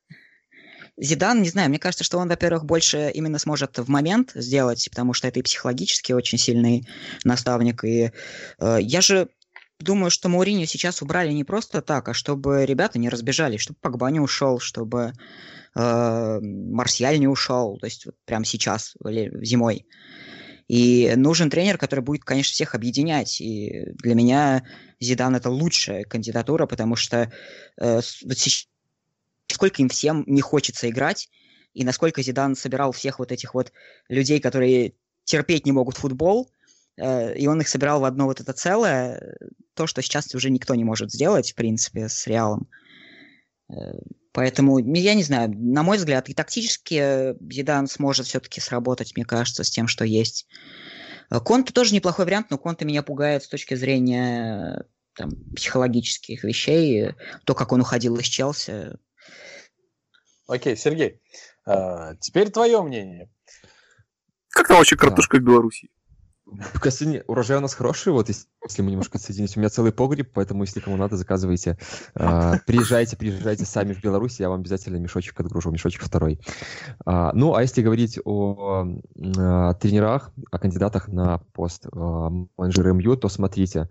[0.97, 5.13] Зидан, не знаю, мне кажется, что он, во-первых, больше именно сможет в момент сделать, потому
[5.13, 6.87] что это и психологически очень сильный
[7.25, 7.85] наставник.
[7.85, 8.13] И
[8.59, 9.29] э, я же
[9.81, 14.11] думаю, что Мауриню сейчас убрали не просто так, а чтобы ребята не разбежались, чтобы Погба
[14.11, 15.13] не ушел, чтобы
[15.75, 19.87] э, Марсиаль не ушел, то есть вот прямо сейчас, зимой.
[20.67, 23.41] И нужен тренер, который будет, конечно, всех объединять.
[23.41, 24.65] И для меня
[24.99, 27.31] Зидан это лучшая кандидатура, потому что
[27.79, 28.69] э, вот сейчас,
[29.49, 31.29] сколько им всем не хочется играть,
[31.75, 33.73] и насколько Зидан собирал всех вот этих вот
[34.09, 36.51] людей, которые терпеть не могут футбол,
[36.97, 39.37] и он их собирал в одно вот это целое,
[39.75, 42.69] то, что сейчас уже никто не может сделать, в принципе, с Реалом.
[43.71, 43.75] Э,
[44.33, 49.65] поэтому, я не знаю, на мой взгляд, и тактически Зидан сможет все-таки сработать, мне кажется,
[49.65, 50.47] с тем, что есть.
[51.31, 57.15] Э, Конте тоже неплохой вариант, но Конте меня пугает с точки зрения там, психологических вещей,
[57.45, 58.99] то, как он уходил из Челси.
[60.47, 61.23] Окей, Сергей,
[62.21, 63.31] теперь твое мнение.
[64.51, 65.43] Как там вообще картошка да.
[65.43, 65.89] в Беларуси?
[66.75, 69.57] Кстати, урожай у нас хороший, вот если мы немножко соединились.
[69.57, 71.79] У меня целый погреб, поэтому если кому надо, заказывайте.
[72.15, 76.41] А, приезжайте, приезжайте сами в Беларусь, я вам обязательно мешочек отгружу, мешочек второй.
[77.07, 78.87] А, ну, а если говорить о
[79.37, 83.89] а, тренерах, о кандидатах на пост менеджера МЮ, то смотрите,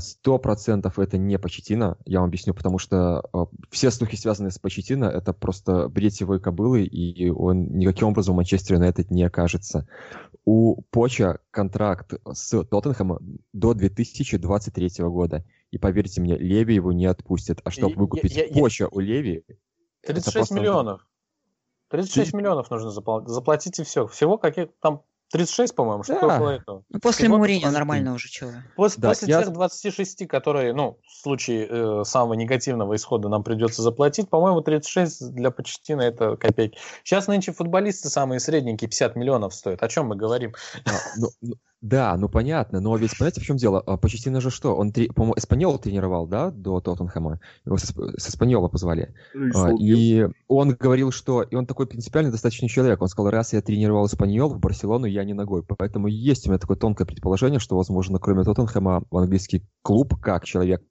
[0.00, 3.24] Сто процентов это не Почетина, я вам объясню, потому что
[3.70, 8.36] все слухи, связанные с Почетина, это просто бред его кобылы, и он никаким образом в
[8.36, 9.86] Манчестере на этот не окажется
[10.46, 13.18] у Поча контракт с Тоттенхэмом
[13.52, 15.44] до 2023 года.
[15.72, 17.60] И поверьте мне, Леви его не отпустит.
[17.64, 18.88] А чтобы выкупить я, я, Поча я...
[18.88, 19.44] у Леви...
[20.06, 21.06] 36 миллионов.
[21.88, 22.36] 36 Ты...
[22.36, 23.28] миллионов нужно заплатить.
[23.28, 24.06] Заплатите все.
[24.06, 25.02] Всего каких там
[25.32, 26.36] 36, по-моему, что да.
[26.36, 26.84] около этого.
[26.88, 28.52] Ну, после Мауриньо нормально уже, чего.
[28.76, 29.42] После, да, после я...
[29.42, 35.32] тех 26, которые, ну, в случае э, самого негативного исхода нам придется заплатить, по-моему, 36
[35.32, 36.78] для Почтина это копейки.
[37.02, 39.82] Сейчас нынче футболисты самые средненькие 50 миллионов стоят.
[39.82, 40.54] О чем мы говорим?
[41.82, 43.80] Да, ну понятно, но ведь понимаете, в чем дело?
[43.86, 44.74] А, Почтина же что?
[44.74, 47.40] Он, по-моему, Эспаньола тренировал, да, до Тоттенхэма?
[47.64, 49.14] Его с, Эспаньола позвали.
[49.34, 51.42] Ну, и, а, и он говорил, что...
[51.42, 53.02] И он такой принципиальный достаточно человек.
[53.02, 55.62] Он сказал, раз я тренировал Эспаньол в Барселону, я не ногой.
[55.62, 60.44] Поэтому есть у меня такое тонкое предположение, что, возможно, кроме Тоттенхэма, в английский клуб, как
[60.44, 60.82] человек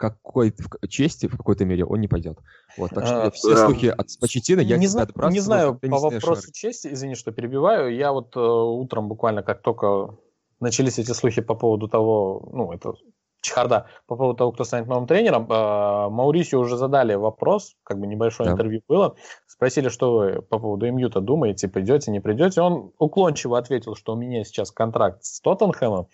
[0.00, 0.54] какой
[0.88, 2.38] чести в какой-то мере он не пойдет.
[2.78, 3.66] Вот, так что а, все да.
[3.66, 6.52] слухи от Почетина я не, зна- не знаю по вопросу шары.
[6.54, 7.94] чести, извини, что перебиваю.
[7.94, 10.16] Я вот э, утром буквально как только
[10.58, 12.94] начались эти слухи по поводу того, ну, это
[13.42, 18.06] чехарда, по поводу того, кто станет новым тренером, э, Маурисию уже задали вопрос, как бы
[18.06, 18.54] небольшое да.
[18.54, 22.62] интервью было, спросили, что вы по поводу МЮ-то думаете, придете, не придете.
[22.62, 26.08] Он уклончиво ответил, что у меня сейчас контракт с Тоттенхэмом,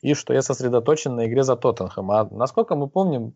[0.00, 2.10] и что я сосредоточен на игре за Тоттенхэм.
[2.10, 3.34] А насколько мы помним,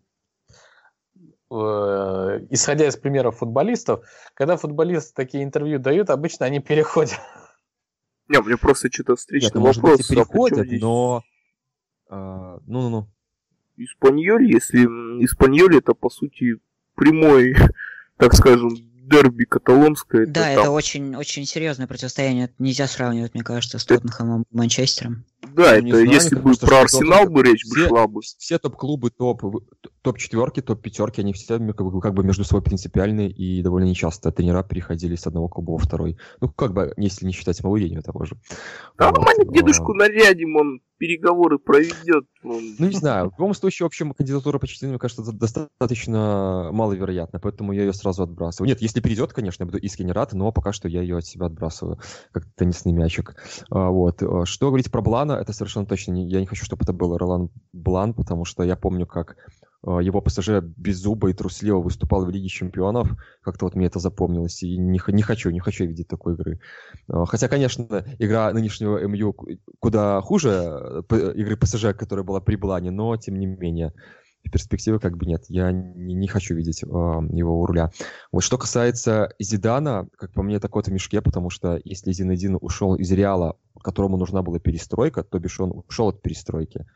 [1.51, 7.19] э, исходя из примеров футболистов, когда футболисты такие интервью дают, обычно они переходят.
[8.29, 9.83] Не, мне просто что-то встречный Нет, ну, вопрос.
[9.83, 11.23] Может быть, и переходят, а но...
[12.09, 13.09] А, ну-ну-ну.
[13.77, 14.85] Испаньоль, если
[15.25, 16.59] Испаньоль это по сути
[16.95, 17.55] прямой,
[18.17, 18.71] так скажем,
[19.09, 20.27] дерби каталонское.
[20.27, 22.45] Да, это, это очень, очень серьезное противостояние.
[22.45, 25.25] Это нельзя сравнивать, мне кажется, с Тоттенхэмом и Манчестером.
[25.43, 28.21] Да, ну, это если бы про Арсенал бы речь все, шла бы.
[28.23, 29.43] Все топ-клубы, топ,
[30.03, 34.63] топ-четверки, топ-пятерки, они все как бы, как бы между собой принципиальные и довольно нечасто тренера
[34.63, 36.17] переходили с одного клуба во второй.
[36.41, 38.37] Ну, как бы, если не считать Мауриньо того же.
[38.97, 39.19] Да, вот.
[39.19, 42.25] мы дедушку нарядим, он переговоры проведет.
[42.45, 42.77] Он...
[42.79, 43.31] Ну, не знаю.
[43.31, 48.23] В любом случае, в общем, кандидатура почти, мне кажется, достаточно маловероятна, поэтому я ее сразу
[48.23, 48.69] отбрасываю.
[48.69, 51.47] Нет, если придет, конечно, я буду искренне рад, но пока что я ее от себя
[51.47, 51.99] отбрасываю,
[52.31, 53.35] как теннисный мячик.
[53.71, 54.23] А, вот.
[54.45, 56.29] Что говорить про Блана, это совершенно точно не...
[56.29, 59.37] Я не хочу, чтобы это был Ролан Блан, потому что я помню, как
[59.85, 63.09] а, его ПСЖ без зуба и трусливо выступал в Лиге Чемпионов.
[63.43, 64.63] Как-то вот мне это запомнилось.
[64.63, 66.61] И не, не хочу, не хочу видеть такой игры.
[67.09, 69.35] А, хотя, конечно, игра нынешнего МЮ
[69.81, 73.93] куда хуже э, игры ПСЖ, которая была при Блане, но тем не менее.
[74.53, 75.45] перспективы как бы нет.
[75.49, 77.91] Я не, не хочу видеть э, его у руля.
[78.31, 82.57] Вот что касается Зидана, как по мне, это кот в мешке, потому что если Зинедин
[82.61, 86.87] ушел из Реала, которому нужна была перестройка, то бишь он ушел от перестройки,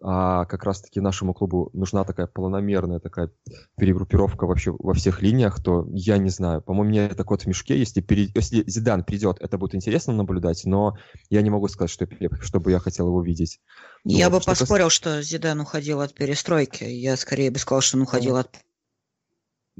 [0.00, 3.30] а как раз-таки нашему клубу нужна такая планомерная такая
[3.76, 6.62] перегруппировка вообще во всех линиях, то я не знаю.
[6.62, 7.76] По-моему, мне это кот в мешке.
[7.76, 8.28] Если, пере...
[8.32, 10.96] Если Зидан придет, это будет интересно наблюдать, но
[11.30, 12.06] я не могу сказать, что,
[12.40, 13.60] что бы я хотел его видеть.
[14.04, 14.92] Я вот, бы поспорил, кас...
[14.92, 16.84] что Зидан уходил от перестройки.
[16.84, 18.50] Я скорее бы сказал, что он уходил от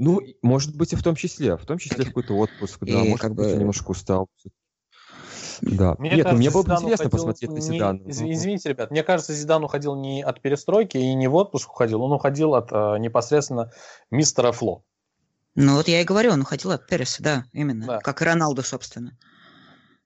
[0.00, 1.56] ну, может быть, и в том числе.
[1.56, 3.56] В том числе какой-то отпуск, да, и может как быть, бы...
[3.56, 4.28] немножко устал.
[5.60, 5.96] Да.
[5.98, 7.98] Мне Нет, ну, кажется, мне было бы интересно посмотреть на Зидана.
[7.98, 12.02] Не, извините, ребят, мне кажется, Зидан уходил не от перестройки и не в отпуск уходил,
[12.02, 13.70] он уходил от э, непосредственно
[14.10, 14.82] мистера Фло.
[15.54, 17.86] Ну вот я и говорю, он уходил от Переса, да, именно.
[17.86, 17.98] Да.
[17.98, 19.18] Как и Роналду, собственно.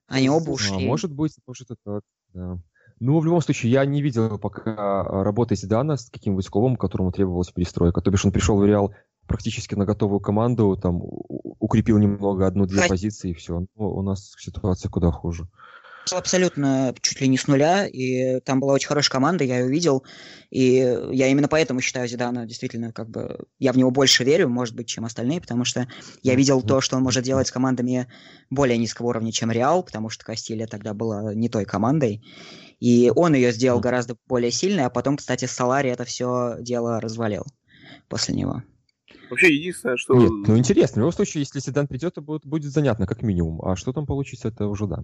[0.07, 0.85] Они оба а, ушли.
[0.85, 2.01] А, может быть, может это так,
[2.33, 2.57] да.
[2.99, 7.51] Ну, в любом случае, я не видел пока работы Зидана с каким-нибудь клубом, которому требовалась
[7.51, 8.01] перестройка.
[8.01, 8.93] То бишь он пришел в Реал
[9.27, 12.89] практически на готовую команду, там укрепил немного одну-две Хоть...
[12.89, 13.65] позиции и все.
[13.75, 15.47] Ну, у нас ситуация куда хуже.
[16.11, 20.03] Абсолютно чуть ли не с нуля, и там была очень хорошая команда, я ее видел,
[20.49, 20.73] и
[21.11, 23.45] я именно поэтому считаю Зидана действительно как бы...
[23.57, 25.87] Я в него больше верю, может быть, чем остальные, потому что
[26.21, 28.07] я видел то, что он может делать с командами
[28.49, 32.21] более низкого уровня, чем Реал, потому что Кастилия тогда была не той командой,
[32.81, 37.45] и он ее сделал гораздо более сильной, а потом, кстати, Салари это все дело развалил
[38.09, 38.61] после него.
[39.29, 40.15] Вообще, единственное, что...
[40.15, 40.95] Нет, ну интересно.
[40.95, 43.61] В любом случае, если Седан придет, то будет, будет занятно, как минимум.
[43.65, 45.03] А что там получится, это уже да.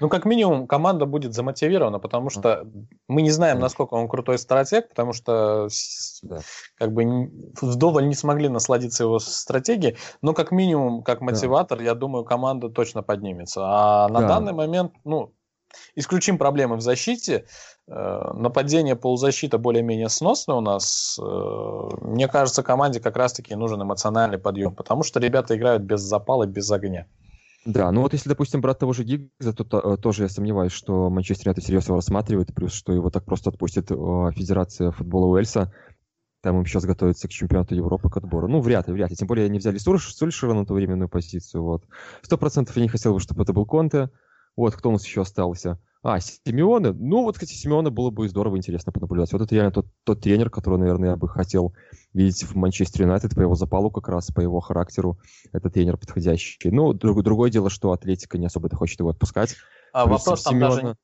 [0.00, 2.66] Ну, как минимум, команда будет замотивирована, потому что
[3.08, 5.68] мы не знаем, насколько он крутой стратег, потому что
[6.22, 6.38] да.
[6.78, 11.84] как бы вдоволь не смогли насладиться его стратегией, но как минимум, как мотиватор, да.
[11.84, 13.60] я думаю, команда точно поднимется.
[13.64, 14.28] А на да.
[14.28, 15.34] данный момент, ну,
[15.94, 17.46] исключим проблемы в защите,
[17.88, 21.18] нападение полузащита более-менее сносное у нас.
[21.22, 26.46] Э, мне кажется, команде как раз-таки нужен эмоциональный подъем, потому что ребята играют без запала,
[26.46, 27.06] без огня.
[27.64, 30.72] Да, ну вот если, допустим, брать того же Гиггса, то, то э, тоже я сомневаюсь,
[30.72, 35.72] что Манчестер это серьезно рассматривает, плюс что его так просто отпустит Федерация футбола Уэльса.
[36.42, 38.46] Там им сейчас готовится к чемпионату Европы, к отбору.
[38.46, 39.16] Ну, вряд ли, вряд ли.
[39.16, 41.64] Тем более они взяли Сульшера на ту временную позицию.
[41.64, 41.84] Вот.
[42.22, 44.10] Сто процентов я не хотел бы, чтобы это был Конте.
[44.56, 45.80] Вот, кто у нас еще остался?
[46.08, 46.92] А, Симеоне.
[46.92, 49.32] Ну, вот, кстати, Симеоне было бы здорово интересно понаблюдать.
[49.32, 51.74] Вот это реально тот, тот тренер, который, наверное, я бы хотел
[52.14, 55.18] видеть в Манчестер Юнайтед по его запалу как раз, по его характеру.
[55.52, 56.70] Это тренер подходящий.
[56.70, 59.56] Ну, друг, другое дело, что Атлетика не особо хочет его отпускать.
[59.92, 60.96] А Плюс вопрос там даже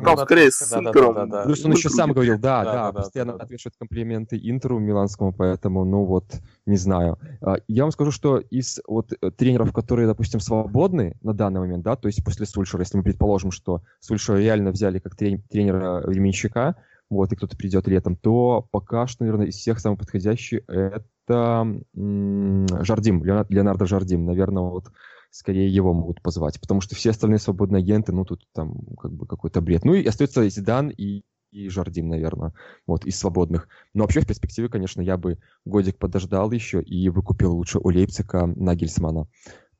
[0.00, 1.14] да там скорее с да, Интером.
[1.14, 3.44] Да, да, да, Плюс он еще сам говорил, да, да, да, да постоянно да, да.
[3.44, 6.24] отвешивает комплименты Интеру миланскому, поэтому, ну вот,
[6.66, 7.18] не знаю.
[7.40, 11.84] А, я вам скажу, что из вот э, тренеров, которые, допустим, свободны на данный момент,
[11.84, 16.76] да, то есть после Сульшера, если мы предположим, что Сульшера реально взяли как тренера временщика,
[17.10, 22.66] вот, и кто-то придет летом, то пока что, наверное, из всех самый подходящий это м-
[22.84, 24.86] Жардим, Леонардо Жардим, наверное, вот
[25.34, 29.26] скорее его могут позвать, потому что все остальные свободные агенты, ну, тут там как бы
[29.26, 29.84] какой-то бред.
[29.84, 32.54] Ну, и остается Зидан и, и Жардим, наверное,
[32.86, 33.68] вот, из свободных.
[33.94, 38.46] Но вообще в перспективе, конечно, я бы годик подождал еще и выкупил лучше у Лейпцига
[38.46, 39.26] Нагельсмана.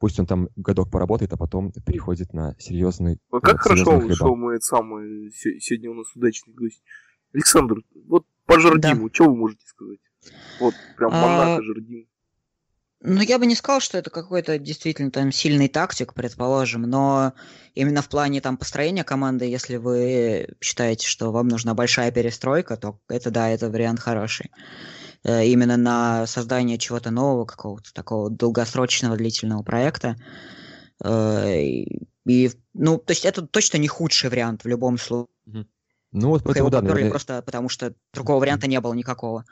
[0.01, 4.61] Пусть он там годок поработает, а потом переходит на серьезный Вот как хорошо что мы
[4.61, 6.83] самый сегодня у нас удачный гость.
[7.33, 7.77] Александр,
[8.09, 9.15] вот по Жардиму, да.
[9.15, 10.01] что вы можете сказать?
[10.59, 11.63] Вот прям Монако, а...
[11.63, 12.09] Жардим.
[13.07, 17.35] Ну, я бы не сказал, что это какой-то действительно там сильный тактик, предположим, но
[17.75, 22.99] именно в плане там построения команды, если вы считаете, что вам нужна большая перестройка, то
[23.09, 24.51] это да, это вариант хороший.
[25.23, 30.17] Э, именно на создание чего-то нового, какого-то такого долгосрочного длительного проекта.
[31.05, 35.29] Э, и, ну, то есть это точно не худший вариант в любом случае.
[35.45, 37.11] Ну, вот поэтому, да, наверное...
[37.11, 39.45] просто потому что другого варианта не было никакого.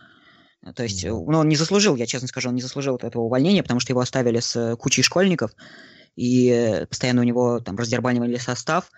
[0.74, 3.80] То есть, ну, он не заслужил, я честно скажу, он не заслужил этого увольнения, потому
[3.80, 5.50] что его оставили с кучей школьников,
[6.14, 8.90] и постоянно у него там раздербанивали состав,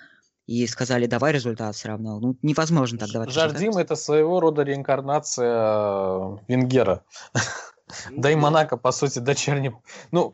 [0.46, 2.20] и сказали, давай результат все равно.
[2.20, 3.84] Ну, невозможно так давать Жардим результат.
[3.84, 7.04] это своего рода реинкарнация э, Венгера.
[8.10, 9.70] Да и Монако, по сути, дочерний,
[10.10, 10.32] ну,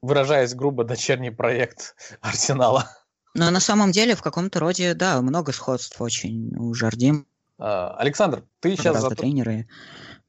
[0.00, 2.88] выражаясь грубо, дочерний проект Арсенала.
[3.34, 7.26] Но на самом деле в каком-то роде, да, много сходств очень у Жардим.
[7.58, 9.00] А, Александр, ты сейчас...
[9.00, 9.10] За...
[9.10, 9.68] тренеры.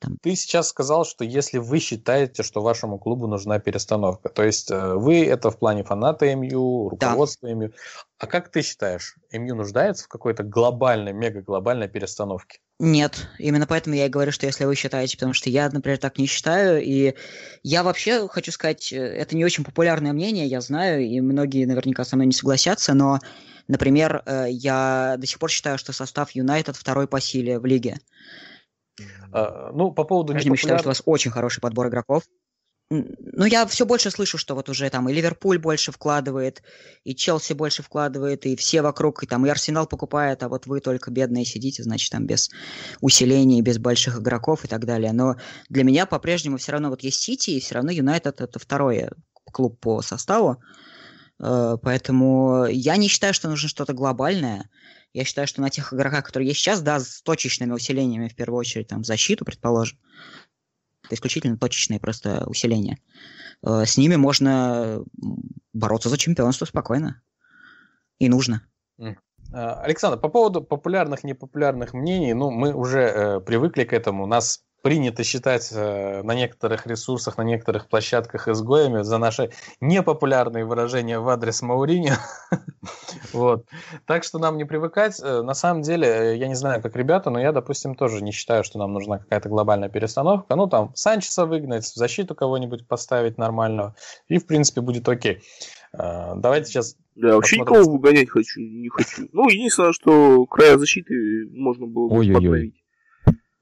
[0.05, 0.17] Там.
[0.21, 4.93] Ты сейчас сказал, что если вы считаете, что вашему клубу нужна перестановка, то есть э,
[4.93, 7.55] вы это в плане фаната МЮ, руководства да.
[7.55, 7.71] МЮ.
[8.19, 12.59] А как ты считаешь, МЮ нуждается в какой-то глобальной, мега-глобальной перестановке?
[12.79, 16.17] Нет, именно поэтому я и говорю, что если вы считаете, потому что я, например, так
[16.17, 17.15] не считаю, и
[17.63, 22.03] я вообще хочу сказать, э, это не очень популярное мнение, я знаю, и многие наверняка
[22.03, 23.19] со мной не согласятся, но,
[23.67, 27.97] например, э, я до сих пор считаю, что состав Юнайтед второй по силе в лиге.
[29.31, 32.23] А, ну, по поводу Я непопуляр- считаю, что у вас очень хороший подбор игроков.
[32.91, 36.61] М, Ну, я все больше слышу, что вот уже там и Ливерпуль больше вкладывает,
[37.03, 40.79] и Челси больше вкладывает, и все вокруг, и там и Арсенал покупает, а вот вы
[40.81, 42.49] только бедные сидите, значит, там без
[43.01, 45.13] усилений, без больших игроков и так далее.
[45.13, 45.35] Но
[45.67, 49.09] для меня по-прежнему все равно вот есть Сити, и все равно Юнайтед это второй
[49.51, 50.61] клуб по составу.
[51.39, 54.69] Э, Поэтому я не считаю, что нужно что-то глобальное.
[55.15, 58.59] Я считаю, что на тех игроках, которые есть сейчас, да, с точечными усилениями, в первую
[58.59, 59.97] очередь, там, защиту, предположим,
[61.05, 62.99] это исключительно точечные просто усиления.
[63.65, 65.05] Э, С ними можно
[65.71, 67.21] бороться за чемпионство спокойно.
[68.19, 68.67] И нужно.
[69.53, 74.25] А, Александр, по поводу популярных, непопулярных мнений, ну, мы уже э, привыкли к этому.
[74.25, 79.49] Нас принято считать э, на некоторых ресурсах, на некоторых площадках изгоями за наши
[79.81, 82.11] непопулярные выражения в адрес Маурини.
[83.33, 83.65] вот.
[84.05, 85.19] Так что нам не привыкать.
[85.23, 88.31] Э, На самом деле, э, я не знаю, как ребята, но я, допустим, тоже не
[88.31, 90.55] считаю, что нам нужна какая-то глобальная перестановка.
[90.55, 93.95] Ну, там, Санчеса выгнать, в защиту кого-нибудь поставить нормального,
[94.27, 95.41] и, в принципе, будет окей.
[95.93, 99.29] Давайте сейчас Да, вообще никого выгонять хочу, не хочу.
[99.31, 101.15] Ну, единственное, что края защиты
[101.49, 102.84] можно было бы Ой-ой-ой.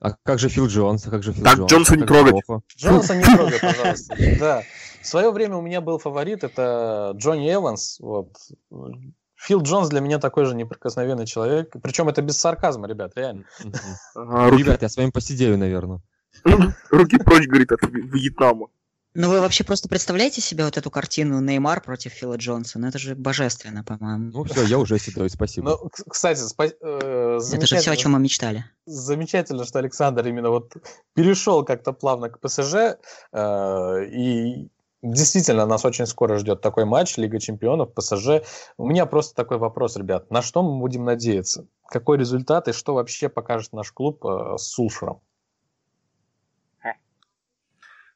[0.03, 1.07] А как же Фил Джонс?
[1.07, 1.71] А как же Фил Так, Джонс?
[1.71, 2.35] Джонса А не трогать.
[2.77, 4.15] Джонса не трогай, пожалуйста.
[4.37, 4.63] Да.
[5.01, 8.01] В свое время у меня был фаворит, это Джонни Эванс.
[8.01, 8.35] Вот.
[9.37, 11.73] Фил Джонс для меня такой же неприкосновенный человек.
[11.81, 13.45] Причем это без сарказма, ребят, реально.
[14.15, 16.01] Ребят, я с вами посидею, наверное.
[16.89, 18.67] руки прочь, говорит, от Вьетнама.
[19.15, 22.79] Ну, вы вообще просто представляете себе вот эту картину Неймар против Фила Джонса?
[22.79, 24.31] Ну, это же божественно, по-моему.
[24.33, 25.77] Ну все, я уже седой, спасибо.
[25.83, 28.65] Ну, кстати, спа- э, это же все, о чем мы мечтали.
[28.85, 30.73] замечательно, что Александр именно вот
[31.13, 32.97] перешел как-то плавно к ПСЖ.
[33.31, 34.69] э, И
[35.03, 38.41] действительно, нас очень скоро ждет такой матч Лига Чемпионов, ПСЖ.
[38.77, 40.31] У меня просто такой вопрос, ребят.
[40.31, 41.67] На что мы будем надеяться?
[41.87, 45.21] Какой результат и что вообще покажет наш клуб э, с Сулшером?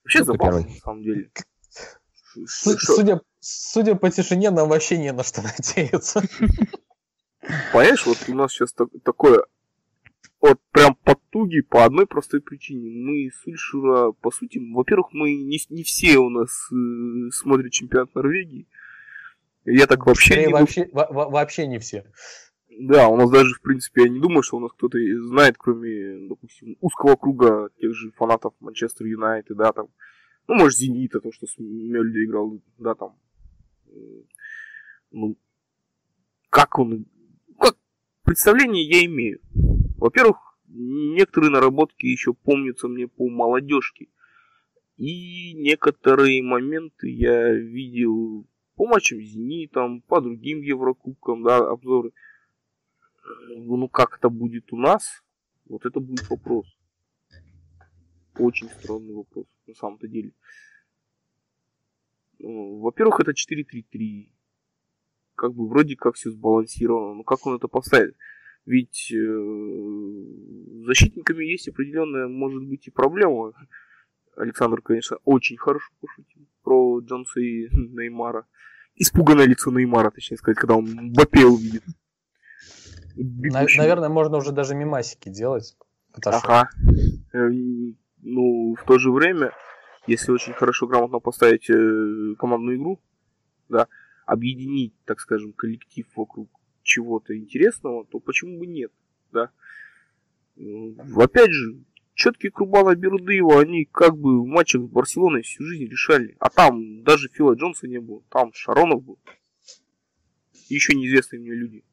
[0.08, 0.74] Вообще забавно, первый?
[0.74, 1.30] на самом деле.
[2.46, 5.42] Судя, судя по тишине, нам вообще не на что
[5.76, 6.22] надеяться.
[7.74, 9.44] Понимаешь, вот у нас сейчас так- такое
[10.40, 12.90] вот прям потуги по одной простой причине.
[12.92, 18.14] Мы с Ульшера, по сути, во-первых, мы не, не все у нас э, смотрят чемпионат
[18.16, 18.68] Норвегии.
[19.66, 22.06] Я так вообще Скорее, не вообще, во- во- вообще не все.
[22.80, 26.28] Да, у нас даже, в принципе, я не думаю, что у нас кто-то знает, кроме,
[26.28, 29.88] допустим, узкого круга тех же фанатов Манчестер Юнайтед, да, там,
[30.48, 33.18] ну, может, Зенита, то, что с Мельди играл, да, там,
[35.10, 35.38] ну,
[36.50, 37.08] как он,
[37.60, 37.78] как,
[38.24, 39.40] представление я имею.
[39.98, 40.38] Во-первых,
[40.68, 44.08] некоторые наработки еще помнятся мне по молодежке.
[44.98, 52.12] И некоторые моменты я видел по матчам Зенитом, по другим Еврокубкам, да, обзоры.
[53.56, 55.24] Ну, как это будет у нас,
[55.66, 56.66] вот это будет вопрос.
[58.38, 60.34] Очень странный вопрос, на самом-то деле.
[62.40, 64.30] Ну, Во-первых, это 4-3-3.
[65.36, 67.16] Как бы вроде как все сбалансировано.
[67.16, 68.16] Но как он это поставит?
[68.66, 73.54] Ведь э, защитниками есть определенная, может быть, и проблема.
[74.36, 78.46] Александр, конечно, очень хорошо пошутил про Джонса и Неймара.
[78.96, 81.84] Испуганное лицо Неймара, точнее сказать, когда он Мбаппе увидит.
[83.24, 83.82] Бегущего.
[83.82, 85.76] наверное, можно уже даже мимасики делать.
[86.14, 86.70] Потому Ага.
[87.34, 87.50] Э,
[88.22, 89.52] Ну, в то же время,
[90.08, 93.00] если очень хорошо, грамотно поставить э, командную игру,
[93.70, 93.88] да,
[94.26, 96.50] объединить, так скажем, коллектив вокруг
[96.84, 98.92] чего-то интересного, то почему бы нет,
[99.32, 99.52] да?
[101.16, 101.84] Опять же,
[102.16, 106.36] четкие Крубала Бердыева, они как бы в матчах с Барселоной всю жизнь решали.
[106.40, 109.20] А там даже Фила Джонса не было, там Шаронов был.
[110.70, 111.84] Еще неизвестные мне люди.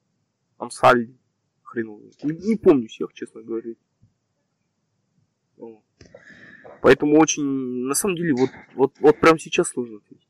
[0.65, 1.17] Амсальди,
[1.63, 2.13] хреновый.
[2.23, 3.75] Не, не помню всех, честно говоря.
[6.83, 7.45] Поэтому очень,
[7.87, 10.29] на самом деле, вот, вот, вот прямо сейчас сложно ответить.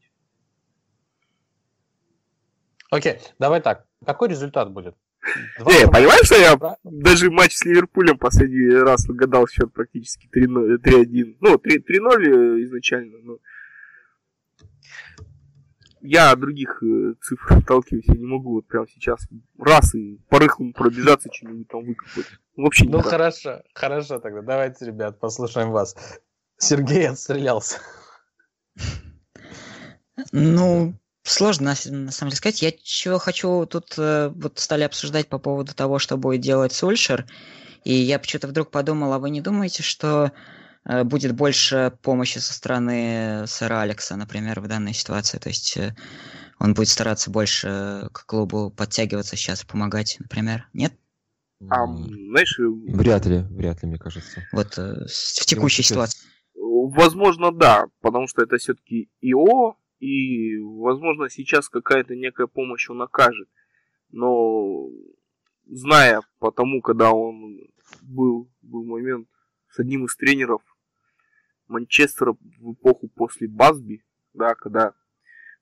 [2.90, 3.87] Окей, давай так.
[4.07, 4.94] Какой результат будет?
[5.59, 5.90] Два ноль.
[5.90, 6.77] понимаешь, что я Да.
[6.85, 11.38] даже матч с Ливерпулем последний раз угадал счет практически 3-0 3-1.
[11.40, 13.38] Ну, 3 3-0 изначально, но
[16.05, 19.27] я других э, цифр отталкиваюсь, я не могу вот прямо сейчас
[19.59, 22.27] раз и по рыхлому пробежаться, что-нибудь там выкопать.
[22.57, 24.42] Вообще не Ну хорошо, хорошо тогда.
[24.42, 25.96] Давайте, ребят, послушаем вас.
[26.59, 27.79] Сергей отстрелялся.
[30.31, 31.75] Ну, сложно на,
[32.13, 32.63] самом деле сказать.
[32.63, 37.27] Я чего хочу, тут э, вот стали обсуждать по поводу того, что будет делать Сульшер,
[37.85, 40.33] и я почему-то вдруг подумал, а вы не думаете, что
[41.04, 45.38] будет больше помощи со стороны сэра Алекса, например, в данной ситуации?
[45.38, 45.94] То есть э,
[46.58, 50.68] он будет стараться больше к клубу подтягиваться сейчас помогать, например?
[50.72, 50.94] Нет?
[51.70, 52.58] А, знаешь...
[52.58, 54.42] Вряд ли, вряд ли, мне кажется.
[54.52, 56.28] Вот э, в текущей ситуации.
[56.54, 63.48] Возможно, да, потому что это все-таки ИО, и, возможно, сейчас какая-то некая помощь он окажет.
[64.10, 64.88] Но,
[65.66, 67.58] зная по тому, когда он
[68.02, 69.28] был, был момент
[69.70, 70.62] с одним из тренеров
[71.69, 74.94] Манчестера в эпоху после Базби, да, когда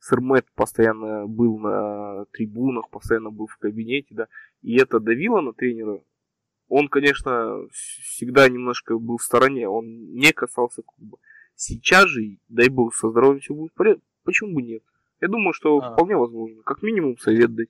[0.01, 4.29] сэр Мэтт постоянно был на трибунах, постоянно был в кабинете, да,
[4.61, 6.03] и это давило на тренера.
[6.69, 11.19] Он, конечно, всегда немножко был в стороне, он не касался клуба.
[11.55, 14.03] Сейчас же, дай бог, со здоровьем все будет в порядке.
[14.25, 14.83] Почему бы нет?
[15.21, 15.93] Я думаю, что а.
[15.93, 16.63] вполне возможно.
[16.63, 17.69] Как минимум совет дать.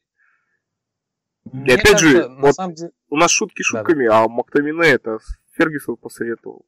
[1.45, 2.93] Мне и опять кажется, же, вот деле...
[3.09, 4.25] у нас шутки шутками, да, да.
[4.25, 5.19] а Мактамине это
[5.53, 6.65] Фергюсон посоветовал.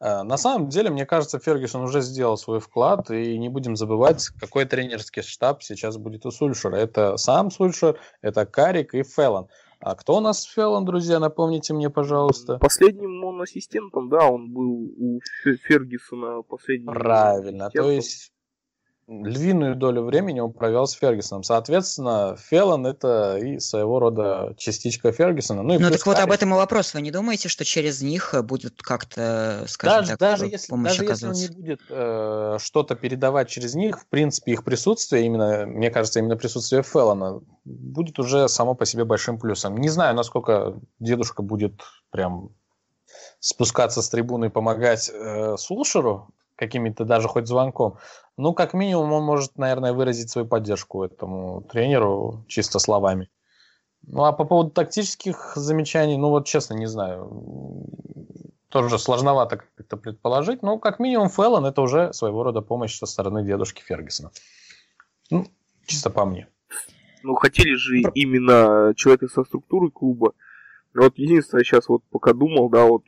[0.00, 4.28] Э, на самом деле, мне кажется, Фергюсон уже сделал свой вклад, и не будем забывать,
[4.40, 6.76] какой тренерский штаб сейчас будет у Сульшера.
[6.76, 9.48] Это сам Сульшер, это Карик и Феллон.
[9.80, 12.58] А кто у нас Феллон, друзья, напомните мне, пожалуйста.
[12.58, 16.92] Последним он ассистентом, да, он был у Фергюсона последним.
[16.92, 18.32] Правильно, то есть
[19.08, 21.44] львиную долю времени он провел с Фергюсоном.
[21.44, 25.62] Соответственно, Феллон это и своего рода частичка Фергюсона.
[25.62, 26.92] Ну, и ну так вот об этом и вопрос.
[26.92, 31.26] Вы не думаете, что через них будет как-то, скажем даже, так, даже если, даже если
[31.26, 36.18] он не будет э, что-то передавать через них, в принципе, их присутствие, именно, мне кажется,
[36.18, 39.76] именно присутствие Феллона, будет уже само по себе большим плюсом.
[39.76, 41.80] Не знаю, насколько дедушка будет
[42.10, 42.50] прям
[43.38, 47.98] спускаться с трибуны и помогать э, Сулшеру, какими-то даже хоть звонком.
[48.36, 53.30] Ну, как минимум, он может, наверное, выразить свою поддержку этому тренеру чисто словами.
[54.02, 57.86] Ну, а по поводу тактических замечаний, ну, вот честно, не знаю.
[58.68, 60.62] Тоже сложновато как-то предположить.
[60.62, 64.30] Но, как минимум, Фэллон– это уже своего рода помощь со стороны дедушки Фергюсона.
[65.30, 65.46] Ну,
[65.86, 66.48] чисто по мне.
[67.22, 70.32] Ну, хотели же именно человека со структурой клуба.
[70.96, 73.04] Вот единственное, сейчас вот пока думал, да, вот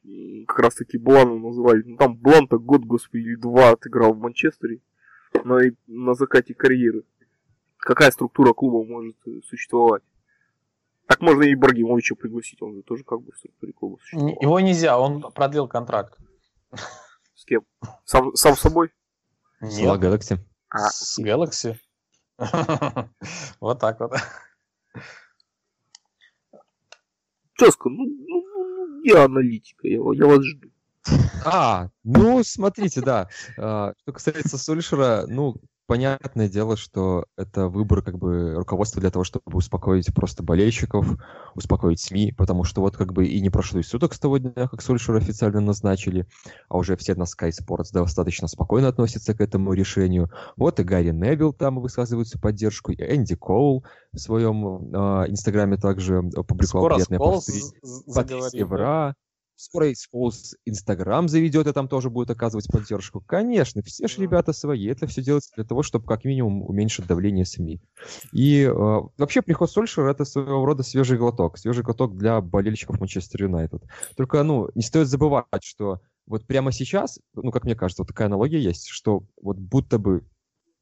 [0.46, 1.82] как раз таки Блана называли.
[1.84, 4.80] Ну там Блан-то год, господи, или два отыграл в Манчестере
[5.44, 7.04] но и на закате карьеры.
[7.78, 10.02] Какая структура клуба может э, существовать?
[11.06, 14.36] Так можно и Ибрагимовича пригласить, он же тоже как бы в структуре клуба существовал.
[14.40, 16.18] Его нельзя, он продлил контракт.
[17.34, 17.62] С кем?
[18.04, 18.92] Сам, сам с собой?
[19.60, 19.72] Нет.
[19.72, 20.38] С Galaxy.
[20.68, 21.76] А, с Galaxy.
[23.60, 24.12] Вот так вот.
[27.58, 30.68] Четко, ну, ну, ну, я аналитика, я, я вас жду.
[31.44, 33.28] А, ну, смотрите, да.
[33.56, 35.56] А, что касается Сульшера, ну,
[35.88, 41.06] понятное дело, что это выбор как бы руководства для того, чтобы успокоить просто болельщиков,
[41.54, 44.52] успокоить СМИ, потому что вот как бы и не прошло и суток с того дня,
[44.68, 46.26] как Сульшера официально назначили,
[46.68, 50.30] а уже все на Sky Sports достаточно спокойно относятся к этому решению.
[50.56, 55.78] Вот и Гарри Невилл там высказывает свою поддержку, и Энди Коул в своем э, инстаграме
[55.78, 57.18] также опубликовал Скоро.
[58.14, 59.14] Под евра.
[59.60, 63.20] Скоро Skulls Инстаграм заведет, и там тоже будет оказывать поддержку.
[63.20, 64.86] Конечно, все же ребята свои.
[64.86, 67.80] Это все делается для того, чтобы как минимум уменьшить давление СМИ.
[68.32, 71.58] И э, вообще приход Сольшера это своего рода свежий глоток.
[71.58, 73.82] Свежий глоток для болельщиков Манчестер Юнайтед.
[74.16, 78.28] Только, ну, не стоит забывать, что вот прямо сейчас, ну, как мне кажется, вот такая
[78.28, 80.24] аналогия есть, что вот будто бы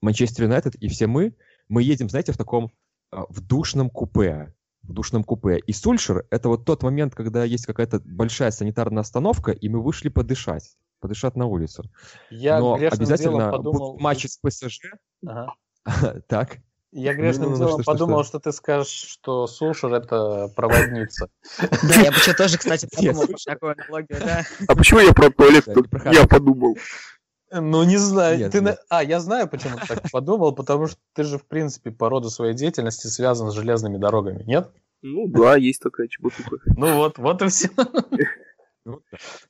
[0.03, 1.35] Манчестер Юнайтед и все мы,
[1.69, 2.71] мы едем, знаете, в таком
[3.11, 4.53] э, в душном купе
[4.87, 5.59] в душном купе.
[5.59, 10.09] И Сульшер— это вот тот момент, когда есть какая-то большая санитарная остановка, и мы вышли
[10.09, 11.85] подышать, подышать на улицу.
[12.31, 13.99] Я Но обязательно подумал...
[13.99, 14.81] матч с ПСЖ.
[15.27, 15.55] Ага.
[16.29, 16.59] так.
[16.93, 21.29] Я грешным ну, делом подумал, что, ты скажешь, что Сульшер это проводница.
[21.59, 24.45] Да, я бы что тоже, кстати, подумал про такую аналогию, да.
[24.67, 25.67] А почему я про туалет
[26.11, 26.77] я подумал?
[27.51, 28.39] Ну, не знаю.
[28.39, 28.79] Нет, ты нет.
[28.91, 28.99] На...
[28.99, 32.31] А, я знаю, почему ты так подумал, потому что ты же, в принципе, по роду
[32.31, 34.71] своей деятельности связан с железными дорогами, нет?
[35.03, 36.57] Ну да, есть такая чеботуха.
[36.77, 37.69] Ну вот, вот и все.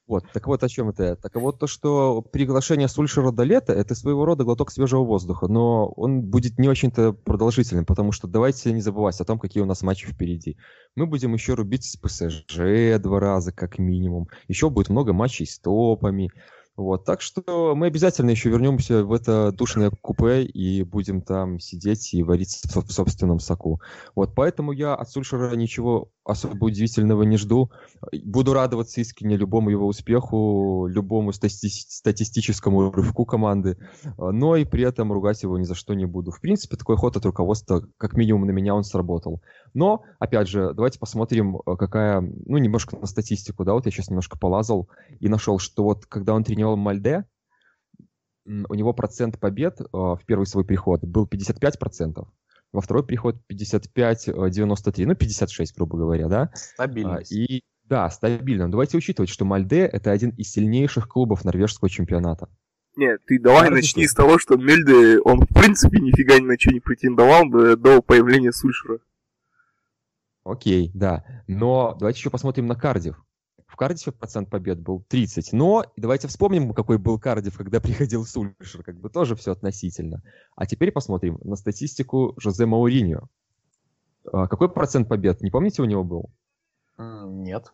[0.06, 1.16] Вот, так вот о чем это.
[1.16, 5.88] Так вот то, что приглашение Сульшера до лета, это своего рода глоток свежего воздуха, но
[5.88, 9.82] он будет не очень-то продолжительным, потому что давайте не забывать о том, какие у нас
[9.82, 10.56] матчи впереди.
[10.94, 14.28] Мы будем еще рубиться с ПСЖ два раза, как минимум.
[14.48, 16.30] Еще будет много матчей с топами.
[16.76, 22.12] Вот, так что мы обязательно еще вернемся в это душное купе и будем там сидеть
[22.12, 23.80] и вариться в собственном соку.
[24.14, 27.70] Вот, поэтому я от Сульшера ничего особо удивительного не жду.
[28.24, 33.78] Буду радоваться искренне любому его успеху, любому стати- статистическому рывку команды,
[34.18, 36.30] но и при этом ругать его ни за что не буду.
[36.30, 39.40] В принципе, такой ход от руководства, как минимум на меня он сработал.
[39.72, 44.38] Но, опять же, давайте посмотрим, какая, ну, немножко на статистику, да, вот я сейчас немножко
[44.38, 44.88] полазал
[45.20, 47.24] и нашел, что вот когда он тренировал Мальде,
[48.44, 52.26] у него процент побед в первый свой приход был 55%.
[52.72, 56.50] во второй приход 55-93, ну 56, грубо говоря, да?
[56.54, 57.32] Стабильность.
[57.32, 58.64] И да, стабильно.
[58.66, 62.48] Но давайте учитывать, что Мальде это один из сильнейших клубов норвежского чемпионата.
[62.96, 66.58] Нет, ты давай Да, начни с того, что Мельде, он в принципе нифига ни на
[66.58, 69.00] что не претендовал до, до появления Сульшера.
[70.44, 71.24] Окей, да.
[71.46, 73.22] Но давайте еще посмотрим на Кардив.
[73.66, 75.52] В Кардифе процент побед был 30.
[75.52, 78.82] Но давайте вспомним, какой был Кардив, когда приходил Сульшер.
[78.82, 80.22] Как бы тоже все относительно.
[80.54, 83.28] А теперь посмотрим на статистику Жозе Мауриньо.
[84.32, 85.40] А, Какой процент побед?
[85.42, 86.30] Не помните, у него был?
[86.98, 87.72] Нет.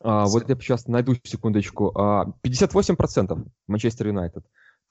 [0.00, 1.92] А, вот я сейчас найду секундочку.
[1.96, 4.44] А, 58% Манчестер Юнайтед.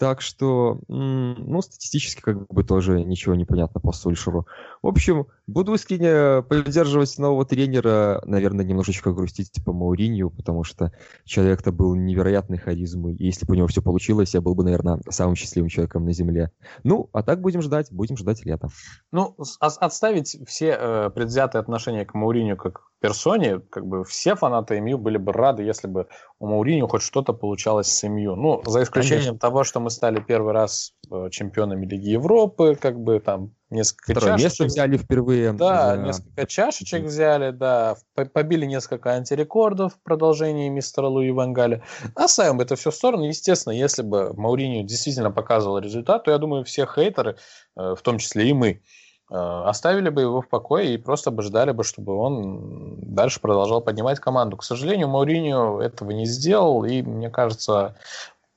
[0.03, 4.45] Так что, ну, статистически как бы тоже ничего не понятно по Сульшеру.
[4.81, 10.91] В общем, буду искренне поддерживать нового тренера, наверное, немножечко грустить по Мауринью, потому что
[11.23, 14.99] человек-то был невероятной харизмой, и если бы у него все получилось, я был бы, наверное,
[15.09, 16.51] самым счастливым человеком на Земле.
[16.83, 18.67] Ну, а так будем ждать, будем ждать лета.
[19.13, 24.79] Ну, от- отставить все э, предвзятые отношения к Мауриню как персоне, как бы все фанаты
[24.79, 26.07] МЮ были бы рады, если бы
[26.39, 28.37] у Мауриню хоть что-то получалось с МЮ.
[28.37, 33.19] Ну, за исключением того, что мы стали первый раз э, чемпионами Лиги Европы, как бы
[33.19, 34.67] там несколько Второе место чашечек.
[34.67, 35.51] взяли впервые.
[35.51, 41.83] Да, за- несколько чашечек взяли, да, по- побили несколько антирекордов в продолжении мистера Луи Вангаля.
[42.15, 43.25] Оставим это все в сторону.
[43.25, 47.35] Естественно, если бы Мауриньо действительно показывал результат, то я думаю, все хейтеры,
[47.75, 48.81] э, в том числе и мы,
[49.29, 54.19] оставили бы его в покое и просто бы ждали бы, чтобы он дальше продолжал поднимать
[54.19, 54.57] команду.
[54.57, 57.95] К сожалению, Мауриньо этого не сделал, и мне кажется,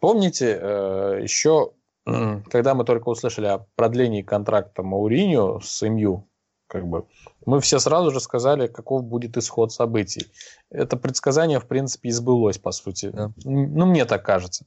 [0.00, 1.72] помните, э, еще
[2.50, 6.28] когда мы только услышали о продлении контракта Мауриньо с МЮ,
[6.68, 7.06] как бы,
[7.44, 10.26] мы все сразу же сказали, каков будет исход событий.
[10.70, 13.10] Это предсказание, в принципе, и сбылось, по сути.
[13.10, 13.32] Да.
[13.44, 14.66] Ну, мне так кажется.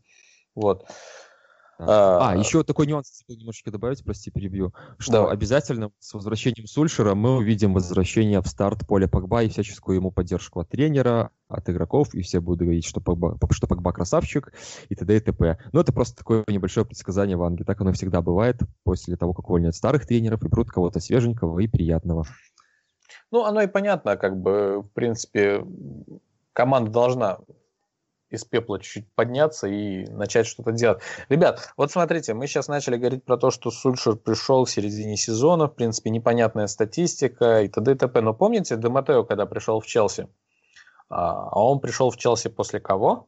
[0.56, 0.86] Вот.
[1.82, 5.34] А, А, еще такой нюанс забыл немножечко добавить, прости, перебью, что Давай.
[5.34, 10.60] обязательно с возвращением Сульшера мы увидим возвращение в старт поля Погба и всяческую ему поддержку
[10.60, 14.52] от тренера, от игроков, и все будут говорить, что Погба, что Погба красавчик,
[14.90, 15.16] и т.д.
[15.16, 15.58] и т.п.
[15.72, 17.64] Но это просто такое небольшое предсказание в Англии.
[17.64, 21.68] Так оно всегда бывает после того, как увольняют старых тренеров и берут кого-то свеженького и
[21.68, 22.26] приятного.
[23.32, 25.66] Ну, оно и понятно, как бы, в принципе,
[26.52, 27.40] команда должна
[28.30, 31.02] из пепла чуть-чуть подняться и начать что-то делать.
[31.30, 35.68] Ребят, вот смотрите, мы сейчас начали говорить про то, что Сульшер пришел в середине сезона,
[35.68, 37.92] в принципе, непонятная статистика и т.д.
[37.92, 38.22] и т.п.
[38.22, 40.28] Но помните, Дематео, когда пришел в Челси,
[41.10, 43.28] а а он пришел в Челси после кого?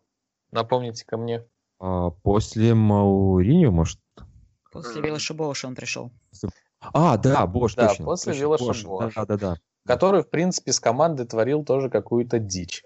[0.51, 1.45] Напомните ко мне.
[1.79, 3.99] А после Мауриньо, может?
[4.71, 6.11] После Виллаша Боуша он пришел.
[6.79, 8.05] А, да, Бош, Да, точно.
[8.05, 9.13] после точно, Виллаша Бош, Бош.
[9.15, 9.55] Да, да, да.
[9.85, 12.83] который, в принципе, с командой творил тоже какую-то дичь.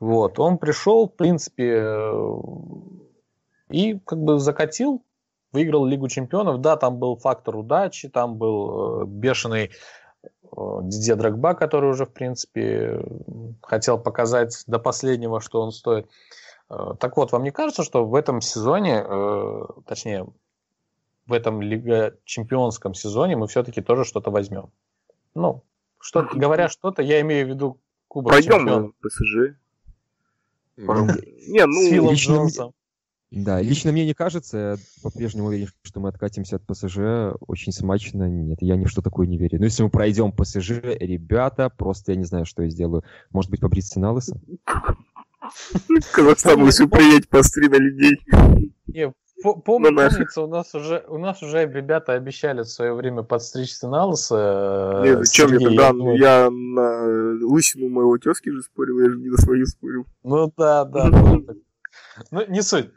[0.00, 2.40] Вот, он пришел, в принципе, э,
[3.70, 5.02] и как бы закатил,
[5.52, 6.60] выиграл Лигу Чемпионов.
[6.60, 9.70] Да, там был фактор удачи, там был э, бешеный
[10.22, 13.04] э, Дидье Драгба, который уже, в принципе,
[13.62, 16.08] хотел показать до последнего, что он стоит.
[17.00, 19.02] Так вот, вам не кажется, что в этом сезоне,
[19.86, 20.26] точнее,
[21.26, 24.70] в этом Лига Чемпионском сезоне мы все-таки тоже что-то возьмем?
[25.34, 25.62] Ну,
[25.98, 29.56] что говоря что-то, я имею в виду Кубок Пройдем Чемпионов ПСЖ.
[30.78, 31.06] Ну,
[31.48, 32.72] Не, ну, лично мне-.
[33.30, 38.26] Да, лично мне не кажется, я по-прежнему уверен, что мы откатимся от ПСЖ очень смачно.
[38.28, 39.58] Нет, я ни в что такое не верю.
[39.58, 43.04] Но если мы пройдем ПСЖ, ребята, просто я не знаю, что я сделаю.
[43.30, 44.40] Может быть, побриться на лысо?
[46.12, 48.18] Казахстан лучше приедет посмотри на людей.
[48.86, 49.12] Не,
[49.44, 50.10] Ну, наши.
[50.16, 55.02] помнится, у нас уже у нас уже ребята обещали в свое время подстричься на лысо.
[55.04, 55.92] Э, зачем я Сергей, тогда?
[55.92, 60.06] думаю, Я на лысину моего тезки же спорил, я же не на свою спорил.
[60.24, 61.10] Ну да, да.
[62.32, 62.90] Ну, не суть.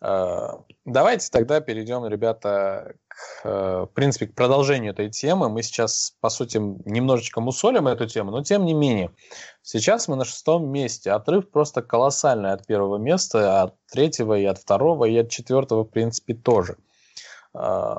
[0.00, 0.50] Э,
[0.84, 5.48] Давайте тогда перейдем, ребята, к, э, в принципе, к продолжению этой темы.
[5.50, 9.10] Мы сейчас, по сути, немножечко мусолим эту тему, но тем не менее.
[9.62, 11.10] Сейчас мы на шестом месте.
[11.10, 15.90] Отрыв просто колоссальный от первого места, от третьего и от второго, и от четвертого, в
[15.90, 16.76] принципе, тоже.
[17.54, 17.96] Э,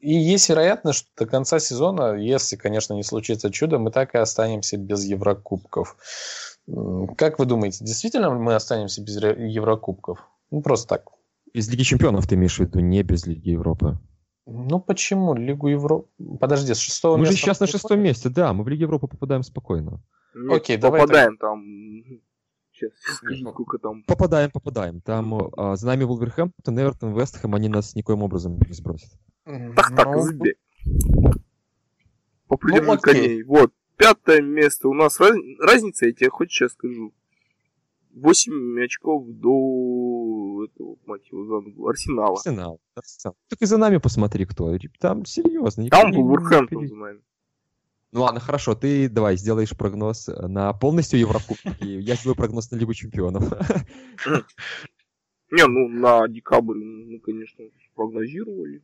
[0.00, 4.18] И есть вероятность, что до конца сезона, если, конечно, не случится чудо, мы так и
[4.18, 5.96] останемся без Еврокубков.
[7.16, 10.18] Как вы думаете, действительно мы останемся без Еврокубков?
[10.52, 11.08] Ну, просто так.
[11.54, 13.98] Без Лиги Чемпионов ты имеешь в виду, не без Лиги Европы.
[14.44, 15.34] Ну, почему?
[15.34, 16.08] Лигу Европы...
[16.38, 18.82] Подожди, с шестого Мы же места сейчас на мы шестом месте, да, мы в Лигу
[18.82, 20.02] Европы попадаем спокойно.
[20.34, 21.64] Нет, Окей, давай попадаем там.
[22.70, 24.02] Сейчас скажу, сколько там.
[24.04, 25.00] Попадаем, попадаем.
[25.00, 29.10] Там а, за нами Вулверхэмптон, Эвертон, Вестхэм, они нас никоим образом не сбросят.
[29.44, 30.56] Так, так, Ну, забей.
[32.46, 33.42] Попридем Ну, коней.
[33.44, 34.88] Вот, пятое место.
[34.88, 37.14] У нас раз- разница, я тебе хоть сейчас скажу.
[38.14, 39.50] 8 очков до
[40.62, 42.32] у этого, мать его, за Арсенала.
[42.32, 42.80] Арсенал.
[42.94, 43.36] Арсенал.
[43.48, 44.76] Так и за нами посмотри, кто.
[45.00, 45.88] Там серьезно.
[45.88, 47.20] Там был Вулверхэмптон за нами.
[48.12, 51.74] Ну ладно, хорошо, ты давай сделаешь прогноз на полностью Еврокубки.
[51.80, 53.42] Я сделаю прогноз на Лигу Чемпионов.
[55.50, 58.82] Не, ну на декабрь мы, конечно, прогнозировали.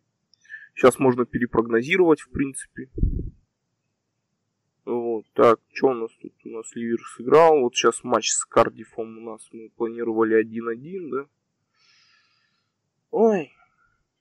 [0.75, 2.89] Сейчас можно перепрогнозировать, в принципе.
[4.85, 6.33] Вот, так, что у нас тут?
[6.45, 7.61] У нас Ливер сыграл.
[7.61, 11.27] Вот сейчас матч с Кардифом у нас мы планировали 1-1, да?
[13.11, 13.53] Ой,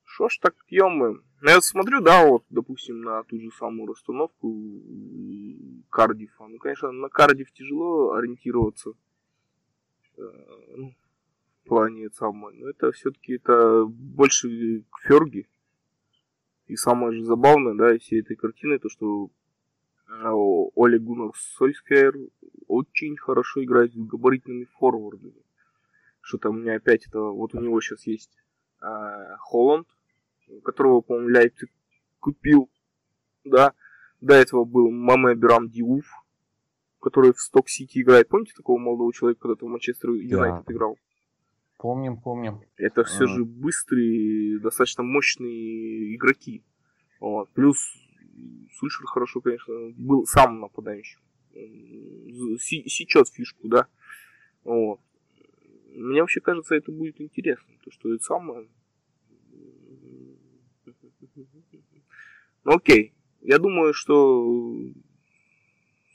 [0.04, 0.90] что ж так ё
[1.40, 4.52] ну, я смотрю, да, вот, допустим, на ту же самую расстановку
[5.90, 6.48] Кардифа.
[6.48, 8.94] Ну, конечно, на Кардиф тяжело ориентироваться
[10.18, 10.22] э,
[10.76, 10.96] ну,
[11.64, 12.56] в плане самой.
[12.56, 15.48] Но это все-таки это больше к Ферги.
[16.66, 19.30] И самое же забавное, да, из всей этой картины, то, что
[20.08, 22.16] э, Оля Гуннар Сольскер
[22.68, 25.46] очень хорошо играет с габаритными форвардами.
[26.22, 28.32] Что там у меня опять это, вот у него сейчас есть
[28.82, 29.88] э, Холланд,
[30.64, 31.70] которого, по-моему, Лейпциг
[32.20, 32.70] купил,
[33.44, 33.74] да.
[34.22, 36.06] До этого был Маме Бирам Диуф,
[37.00, 38.30] который в Сток-Сити играет.
[38.30, 40.74] Помните такого молодого человека, когда-то в Манчестер Юнайтед да.
[40.74, 40.98] играл?
[41.78, 42.62] Помним, помним.
[42.76, 43.28] Это все а.
[43.28, 46.64] же быстрые, достаточно мощные игроки.
[47.20, 47.50] Вот.
[47.52, 47.78] Плюс
[48.78, 51.20] Сульшер хорошо, конечно, был сам нападающим.
[52.60, 53.88] Сечет фишку, да.
[54.64, 55.00] Вот.
[56.00, 57.74] Мне вообще кажется, это будет интересно.
[57.84, 58.68] То, что это самое
[62.64, 63.14] ну окей.
[63.42, 64.44] Я думаю, что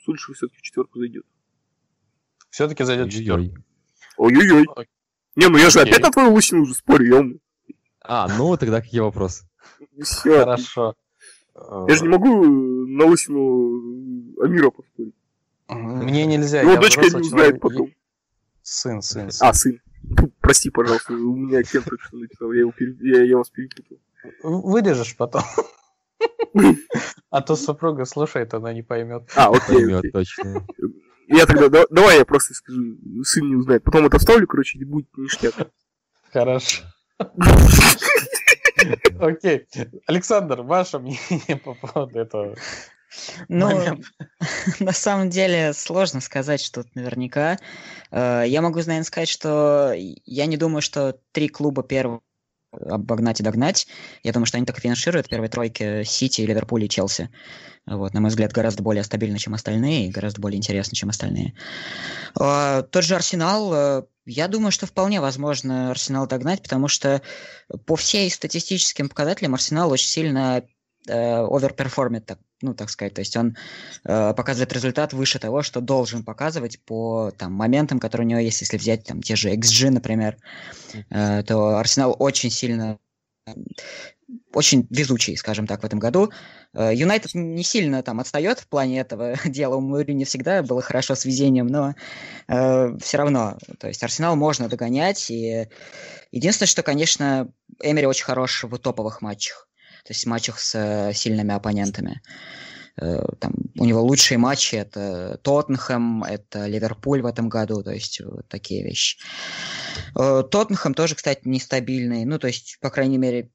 [0.04, 1.24] Сульшер все-таки в четверку зайдет.
[2.50, 3.56] Все-таки зайдет в четверку.
[4.18, 4.66] Ой-ой-ой.
[5.34, 7.40] Не, ну я же опять на твою лысину уже спорю,
[8.02, 9.48] А, ну тогда какие вопросы?
[10.02, 10.40] Все.
[10.40, 10.94] Хорошо.
[11.54, 15.14] Я же не могу на лысину Амира поспорить.
[15.68, 16.60] Мне нельзя.
[16.60, 17.90] Его дочка не узнает потом.
[18.62, 19.48] Сын, сын, сын.
[19.48, 19.80] А, сын.
[20.40, 22.96] Прости, пожалуйста, у меня Кен что написал, я, его пере...
[23.00, 23.98] я, я вас перепутал.
[24.42, 25.42] Вырежешь потом.
[27.30, 29.30] А то супруга слушает, она не поймет.
[29.36, 30.66] А, окей, поймет, точно.
[31.28, 33.84] Я тогда, давай я просто скажу, сын не узнает.
[33.84, 35.54] Потом это вставлю, короче, и будет ништяк.
[36.32, 36.82] Хорошо.
[39.20, 39.66] Окей.
[40.06, 42.56] Александр, ваше мнение по поводу этого
[43.48, 43.98] ну,
[44.80, 47.58] на самом деле сложно сказать что-то наверняка.
[48.10, 52.20] Э, я могу, наверное, сказать, что я не думаю, что три клуба первого
[52.72, 53.86] обогнать и догнать.
[54.22, 57.30] Я думаю, что они так и финишируют в первой тройке Сити, Ливерпуль и Челси.
[57.86, 61.54] Вот, на мой взгляд, гораздо более стабильно, чем остальные, и гораздо более интересно, чем остальные.
[62.38, 67.20] А, тот же Арсенал, э, я думаю, что вполне возможно Арсенал догнать, потому что
[67.84, 70.62] по всей статистическим показателям Арсенал очень сильно
[71.08, 73.14] overperform ит, так, ну, так сказать.
[73.14, 73.56] То есть он
[74.04, 78.60] э, показывает результат выше того, что должен показывать по там, моментам, которые у него есть.
[78.60, 80.36] Если взять там, те же xG, например,
[81.10, 82.98] э, то Арсенал очень сильно
[84.54, 86.30] очень везучий, скажем так, в этом году.
[86.74, 89.76] Э, Юнайтед не сильно там отстает в плане этого дела.
[89.76, 91.94] У Мури не всегда было хорошо с везением, но
[92.48, 93.58] э, все равно.
[93.78, 95.30] То есть Арсенал можно догонять.
[95.30, 95.68] И
[96.30, 97.50] единственное, что, конечно,
[97.80, 99.68] Эмери очень хорош в топовых матчах
[100.04, 102.22] то есть в матчах с э, сильными оппонентами.
[103.00, 108.20] Э, там, у него лучшие матчи это Тоттенхэм, это Ливерпуль в этом году, то есть
[108.20, 109.18] вот такие вещи.
[110.18, 113.50] Э, Тоттенхэм тоже, кстати, нестабильный, ну, то есть, по крайней мере,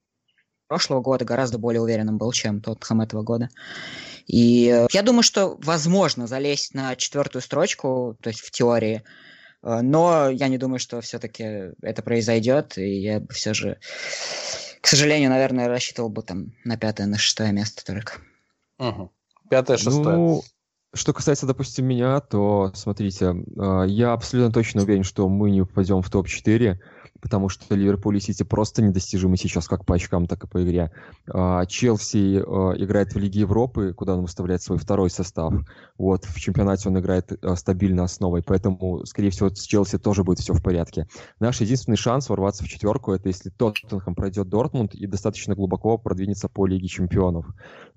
[0.68, 3.50] прошлого года гораздо более уверенным был, чем Тоттенхэм этого года.
[4.26, 9.04] И я думаю, что возможно залезть на четвертую строчку, то есть в теории,
[9.62, 13.80] но я не думаю, что все-таки это произойдет, и я бы все же
[14.82, 18.14] к сожалению, наверное, рассчитывал бы там на пятое, на шестое место только.
[18.80, 19.12] Угу.
[19.50, 20.16] Пятое, шестое.
[20.16, 20.44] Ну,
[20.94, 26.02] что касается, допустим, меня, то, смотрите, а, я абсолютно точно уверен, что мы не попадем
[26.02, 26.78] в топ-4
[27.22, 30.92] потому что Ливерпуль и Сити просто недостижимы сейчас как по очкам, так и по игре.
[31.28, 35.54] А, Челси а, играет в Лиге Европы, куда он выставляет свой второй состав.
[35.98, 40.40] Вот, в чемпионате он играет а, стабильно основой, поэтому, скорее всего, с Челси тоже будет
[40.40, 41.08] все в порядке.
[41.40, 46.48] Наш единственный шанс ворваться в четверку, это если Тоттенхэм пройдет Дортмунд и достаточно глубоко продвинется
[46.48, 47.46] по Лиге Чемпионов.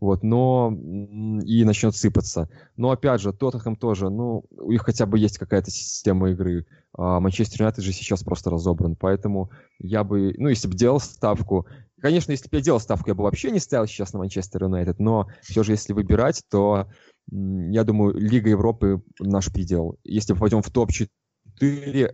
[0.00, 2.48] Вот, но и начнет сыпаться.
[2.76, 6.66] Но, опять же, Тоттенхэм тоже, ну, у них хотя бы есть какая-то система игры.
[6.96, 11.66] А Манчестер Юнайтед же сейчас просто разобран, поэтому я бы, ну, если бы делал ставку,
[12.00, 14.98] конечно, если бы я делал ставку, я бы вообще не ставил сейчас на Манчестер Юнайтед,
[14.98, 16.88] но все же, если выбирать, то
[17.30, 19.98] я думаю, Лига Европы наш предел.
[20.02, 21.08] Если попадем в топ-4,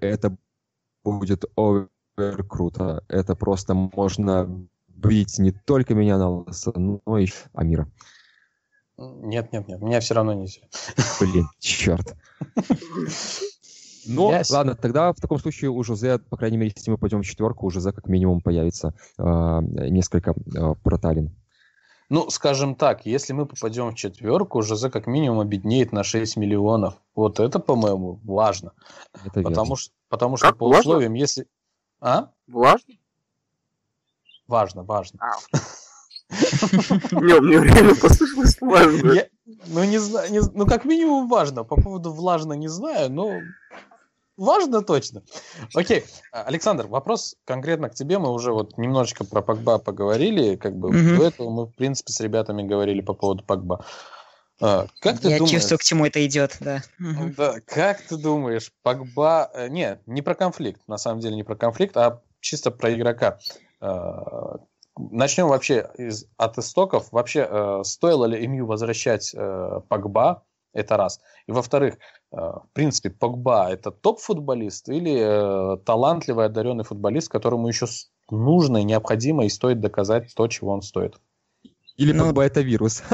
[0.00, 0.36] это
[1.04, 3.02] будет овер круто.
[3.08, 7.90] Это просто можно бить не только меня на лысо, но и Амира.
[8.98, 10.62] Нет, нет, нет, меня все равно нельзя.
[11.20, 12.14] Блин, черт.
[14.06, 14.52] Но, yes.
[14.52, 17.66] ладно, тогда в таком случае у Жозе, по крайней мере, если мы пойдем в четверку,
[17.66, 21.34] у Жозе как минимум появится э, несколько э, проталин.
[22.08, 26.94] Ну, скажем так, если мы попадем в четверку, Жозе как минимум обеднеет на 6 миллионов.
[27.16, 28.72] Вот это, по-моему, важно.
[29.24, 30.80] Это потому, что, потому что по важно?
[30.80, 31.46] условиям, если...
[32.00, 32.30] А?
[32.46, 32.94] Важно?
[34.46, 35.18] Важно, важно.
[35.20, 35.58] А.
[37.12, 39.24] Не, мне время послышалось важно.
[39.66, 41.64] Ну, не знаю, ну, как минимум важно.
[41.64, 43.40] По поводу влажно не знаю, но
[44.36, 45.22] важно точно.
[45.74, 48.18] Окей, Александр, вопрос конкретно к тебе.
[48.18, 52.20] Мы уже вот немножечко про Погба поговорили, как бы до этого мы, в принципе, с
[52.20, 53.84] ребятами говорили по поводу Погба.
[54.60, 55.52] А, как ты Я думаешь...
[55.52, 56.82] чувствую, к чему это идет, да.
[57.36, 59.50] Да, как ты думаешь, Погба...
[59.52, 63.38] Э, не, не про конфликт, на самом деле не про конфликт, а чисто про игрока.
[63.80, 64.56] А,
[64.96, 67.12] начнем вообще из, от истоков.
[67.12, 70.42] Вообще, э, стоило ли МЮ возвращать э, Погба?
[70.76, 71.20] Это раз.
[71.46, 77.86] И во-вторых, э, в принципе, Погба это топ-футболист или э, талантливый, одаренный футболист, которому еще
[78.30, 81.18] нужно и необходимо и стоит доказать то, чего он стоит?
[81.96, 83.02] Или ну, Погба это вирус?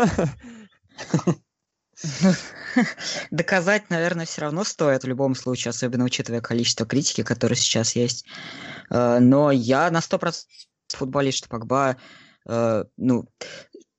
[3.30, 8.24] Доказать, наверное, все равно стоит в любом случае, особенно учитывая количество критики, которое сейчас есть.
[8.90, 10.46] Э, но я на 100%
[10.88, 11.96] футболист, что Погба,
[12.96, 13.28] ну,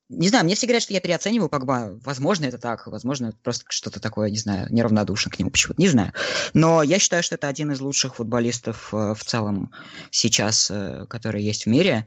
[0.10, 1.97] не знаю, мне все говорят, что я переоцениваю Погба.
[2.04, 2.88] Возможно, это так.
[2.88, 5.82] Возможно, просто что-то такое, не знаю, неравнодушно к нему почему-то.
[5.82, 6.14] Не знаю.
[6.54, 9.72] Но я считаю, что это один из лучших футболистов э, в целом
[10.12, 12.06] сейчас, э, который есть в мире.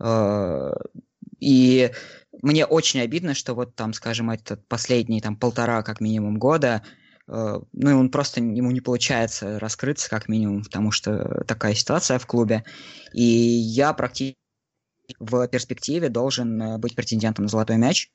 [0.00, 0.72] Э,
[1.38, 1.92] и
[2.42, 6.82] мне очень обидно, что вот там, скажем, этот последний там полтора как минимум года
[7.32, 7.64] ну,
[8.00, 12.64] он просто, ему не получается раскрыться, как минимум, потому что такая ситуация в клубе.
[13.12, 14.39] И я практически
[15.18, 18.10] в перспективе должен э, быть претендентом на золотой мяч.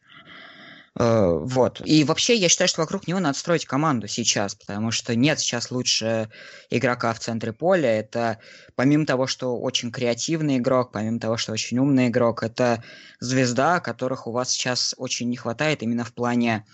[0.98, 1.82] Э, вот.
[1.86, 5.72] И вообще, я считаю, что вокруг него надо строить команду сейчас, потому что нет сейчас
[5.72, 6.30] лучше
[6.70, 7.90] игрока в центре поля.
[8.00, 8.40] Это
[8.76, 12.84] помимо того, что очень креативный игрок, помимо того, что очень умный игрок, это
[13.20, 16.66] звезда, которых у вас сейчас очень не хватает именно в плане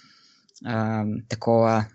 [0.64, 1.88] э, такого,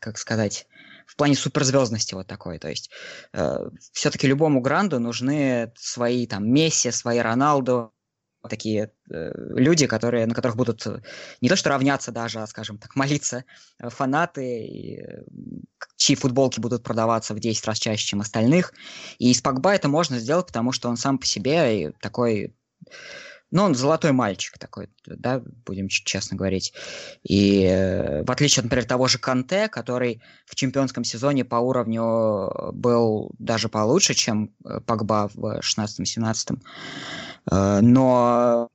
[0.00, 0.66] как сказать,
[1.08, 2.58] в плане суперзвездности вот такой.
[2.58, 2.90] То есть
[3.32, 3.56] э,
[3.92, 7.92] все-таки любому гранду нужны свои там Месси, свои Роналду,
[8.48, 11.00] такие э, люди, которые, на которых будут э,
[11.40, 13.44] не то что равняться даже, а, скажем так, молиться
[13.78, 15.24] э, фанаты, и, э,
[15.96, 18.74] чьи футболки будут продаваться в 10 раз чаще, чем остальных.
[19.18, 22.54] И из Погба это можно сделать, потому что он сам по себе такой
[23.50, 26.74] ну, он золотой мальчик такой, да, будем честно говорить.
[27.22, 33.30] И э, в отличие, например, того же Канте, который в чемпионском сезоне по уровню был
[33.38, 36.60] даже получше, чем э, Погба в 16-17,
[37.50, 38.68] э, но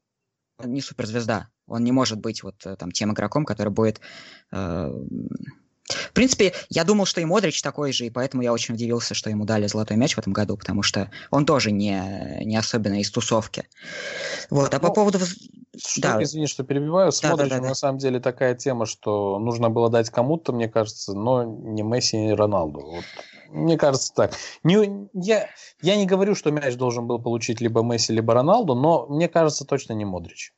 [0.64, 1.50] не суперзвезда.
[1.68, 4.02] Он не может быть вот там тем игроком, который будет
[5.90, 9.30] в принципе, я думал, что и Модрич такой же, и поэтому я очень удивился, что
[9.30, 13.12] ему дали золотой мяч в этом году, потому что он тоже не, не особенно из
[13.12, 13.68] тусовки.
[14.50, 15.20] Вот, а ну, по поводу...
[15.98, 16.22] Да.
[16.24, 17.12] Извини, что перебиваю.
[17.12, 17.70] С да, Модричем да, да, да.
[17.70, 22.18] на самом деле такая тема, что нужно было дать кому-то, мне кажется, но не Месси,
[22.18, 22.80] не Роналду.
[22.80, 23.04] Вот.
[23.50, 24.34] Мне кажется так.
[24.64, 25.50] Не, я,
[25.82, 29.66] я не говорю, что мяч должен был получить либо Месси, либо Роналду, но мне кажется,
[29.66, 30.54] точно не Модрич.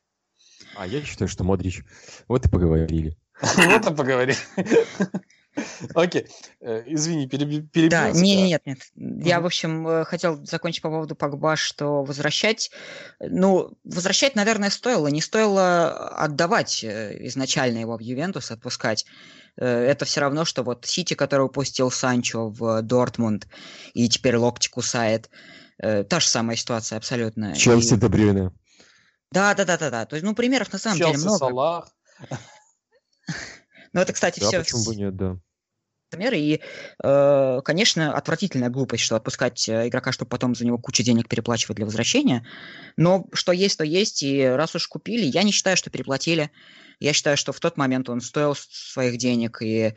[0.76, 1.82] А я считаю, что Модрич.
[2.28, 3.16] Вот и поговорили.
[3.56, 4.36] Вот и поговорили.
[5.94, 6.26] Окей,
[6.60, 7.88] э, извини, перебил.
[7.88, 8.78] Да, не, нет, нет.
[8.94, 12.70] Я, в общем, э, хотел закончить по поводу Погба, что возвращать,
[13.20, 15.08] ну, возвращать, наверное, стоило.
[15.08, 19.06] Не стоило отдавать э, изначально его в Ювентус, отпускать.
[19.56, 23.48] Это все равно, что вот Сити, который упустил Санчо в Дортмунд
[23.94, 25.30] и теперь локти кусает.
[25.78, 27.54] Та же самая ситуация абсолютно.
[27.56, 27.96] Челси и...
[27.96, 28.50] Дебрюйне.
[29.32, 30.04] Да, да, да, да, да.
[30.04, 31.38] То есть, ну, примеров на самом Челси, деле много.
[31.38, 31.88] Салах.
[33.92, 34.58] Ну, это, кстати, да, все...
[34.58, 35.38] почему бы нет, да.
[36.12, 36.60] И,
[37.02, 41.76] э, конечно, отвратительная глупость, что отпускать э, игрока, чтобы потом за него кучу денег переплачивать
[41.76, 42.46] для возвращения.
[42.96, 44.22] Но что есть, то есть.
[44.22, 46.50] И раз уж купили, я не считаю, что переплатили.
[46.98, 49.92] Я считаю, что в тот момент он стоил своих денег, и э,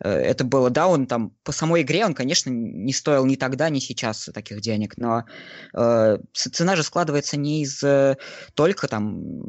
[0.00, 3.78] это было, да, он там по самой игре, он, конечно, не стоил ни тогда, ни
[3.78, 5.24] сейчас таких денег, но
[5.74, 8.16] э, цена же складывается не из э,
[8.54, 9.40] только там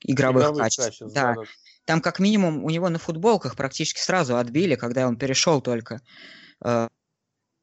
[0.00, 0.84] игровых, игровых качеств.
[0.84, 1.34] качеств да.
[1.34, 1.42] да.
[1.86, 6.02] Там как минимум у него на футболках практически сразу отбили, когда он перешел только.
[6.62, 6.88] Э,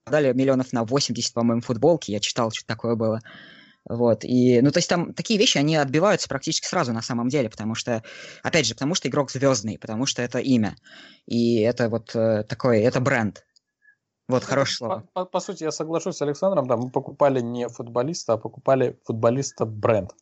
[0.08, 2.12] дали миллионов на 80, по-моему, футболки.
[2.12, 3.22] Я читал, что такое было.
[3.88, 7.50] Вот, и, ну, то есть там такие вещи, они отбиваются практически сразу на самом деле,
[7.50, 8.02] потому что,
[8.42, 10.78] опять же, потому что игрок звездный, потому что это имя,
[11.26, 13.46] и это вот э, такой, это бренд.
[14.30, 15.00] Вот, хорошее слово.
[15.14, 18.98] По, по, по сути, я соглашусь с Александром, да, мы покупали не футболиста, а покупали
[19.04, 20.14] футболиста бренд.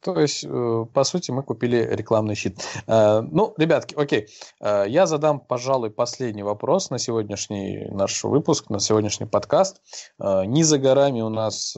[0.00, 2.64] То есть, э, по сути, мы купили рекламный щит.
[2.86, 4.28] Э, ну, ребятки, окей.
[4.60, 9.80] Э, я задам, пожалуй, последний вопрос на сегодняшний наш выпуск, на сегодняшний подкаст.
[10.18, 11.76] Не за горами у нас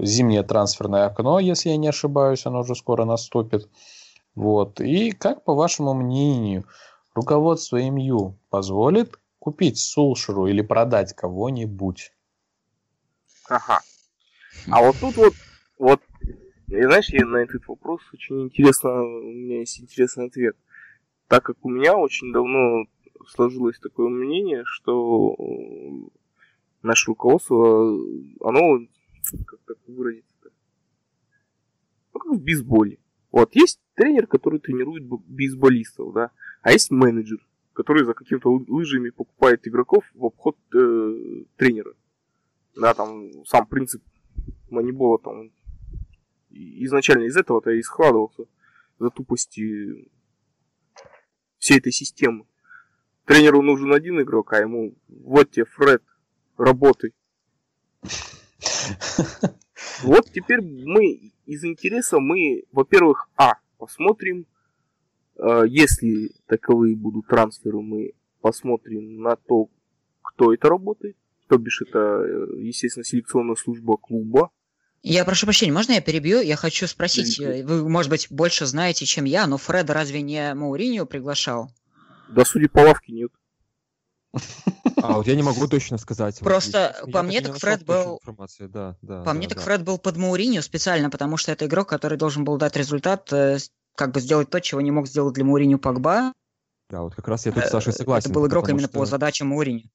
[0.00, 3.68] зимнее трансферное окно, если я не ошибаюсь, оно уже скоро наступит.
[4.36, 4.80] Вот.
[4.80, 6.64] И как, по вашему мнению,
[7.14, 12.12] руководство МЮ позволит купить Сулшеру или продать кого-нибудь?
[13.48, 13.80] Ага.
[14.70, 15.34] А вот тут вот,
[15.78, 16.00] вот,
[16.68, 20.56] и знаешь, я на этот вопрос очень интересно, у меня есть интересный ответ.
[21.28, 22.86] Так как у меня очень давно
[23.28, 25.36] сложилось такое мнение, что
[26.82, 27.88] наше руководство,
[28.40, 28.86] оно,
[29.46, 30.26] как так выразиться
[32.16, 32.98] ну, как в бейсболе.
[33.30, 36.30] Вот, есть тренер, который тренирует бейсболистов, да,
[36.62, 41.94] а есть менеджер, который за какими-то лыжами покупает игроков в обход э, тренера.
[42.74, 44.02] Да, там сам принцип
[44.70, 45.50] манибола там
[46.84, 48.44] изначально из этого-то и складывался
[48.98, 50.08] за тупости
[51.58, 52.46] всей этой системы.
[53.24, 56.02] Тренеру нужен один игрок, а ему вот тебе Фред,
[56.56, 57.14] работай.
[60.02, 64.46] Вот теперь мы из интереса мы, во-первых, а, посмотрим,
[65.36, 69.68] э, если таковые будут трансферы, мы посмотрим на то,
[70.22, 71.16] кто это работает,
[71.48, 74.50] то бишь это, э, естественно, селекционная служба клуба.
[75.08, 76.40] Я прошу прощения, можно я перебью?
[76.40, 80.52] Я хочу спросить, э, вы, может быть, больше знаете, чем я, но Фреда разве не
[80.52, 81.70] Мауриньо приглашал?
[82.28, 83.30] Да, судя по лавке, нет.
[85.02, 86.40] А вот я не могу точно сказать.
[86.40, 88.20] Просто вот, по мне так Фред был...
[88.58, 91.88] Да, да, по да, мне так Фред был под Мауриньо специально, потому что это игрок,
[91.88, 93.58] который должен был дать результат, э,
[93.94, 96.32] как бы сделать то, чего не мог сделать для Мауриньо Погба.
[96.90, 98.30] Да, вот как раз я тут с Сашей согласен.
[98.30, 98.98] Это был игрок именно что...
[98.98, 99.88] по задачам Мауриньо.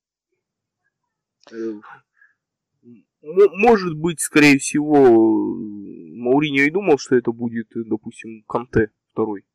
[3.22, 9.46] Может быть, скорее всего, Мауриньо и думал, что это будет, допустим, Канте второй.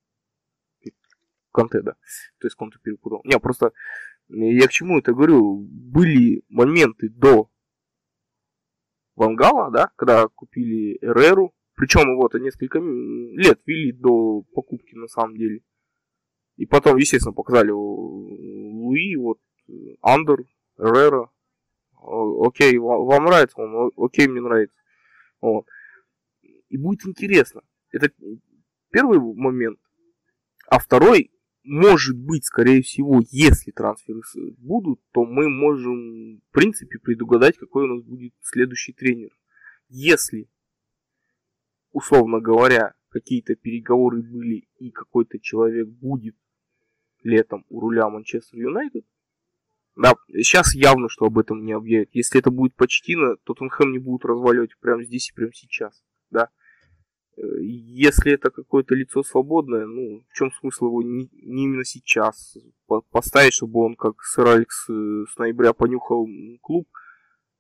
[1.52, 1.92] Канте, да.
[2.38, 3.22] То есть Канте перепутал.
[3.24, 3.72] Не, просто
[4.28, 5.66] я к чему это говорю?
[5.68, 7.50] Были моменты до
[9.14, 11.54] Вангала, да, когда купили Эреру.
[11.74, 15.62] Причем вот несколько лет вели до покупки на самом деле.
[16.56, 19.38] И потом, естественно, показали Луи, вот
[20.00, 20.44] Андер,
[20.78, 21.30] Эрера,
[22.46, 24.76] окей, вам нравится, он, окей, мне нравится.
[25.40, 25.66] Вот.
[26.68, 27.62] И будет интересно.
[27.90, 28.10] Это
[28.90, 29.78] первый момент.
[30.68, 31.32] А второй,
[31.62, 34.20] может быть, скорее всего, если трансферы
[34.58, 39.30] будут, то мы можем, в принципе, предугадать, какой у нас будет следующий тренер.
[39.88, 40.48] Если,
[41.92, 46.36] условно говоря, какие-то переговоры были и какой-то человек будет
[47.22, 49.04] летом у руля Манчестер Юнайтед,
[49.96, 52.10] да, сейчас явно, что об этом не объявят.
[52.12, 56.04] Если это будет Почтина, то Тоттенхэм не будут разваливать прямо здесь и прямо сейчас.
[56.30, 56.50] Да.
[57.38, 62.58] Э, если это какое-то лицо свободное, ну, в чем смысл его не, не именно сейчас
[63.10, 66.28] поставить, чтобы он, как сэр Алекс э, с ноября понюхал
[66.60, 66.86] клуб,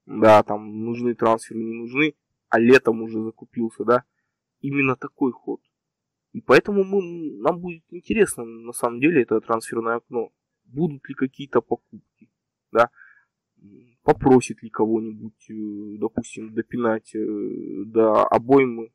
[0.04, 2.16] да, там нужны трансферы, не нужны,
[2.50, 4.04] а летом уже закупился, да,
[4.60, 5.60] именно такой ход.
[6.32, 10.32] И поэтому мы, нам будет интересно, на самом деле, это трансферное окно
[10.66, 12.30] будут ли какие-то покупки,
[12.72, 12.90] да,
[14.02, 18.92] попросит ли кого-нибудь, э, допустим, допинать э, до обоймы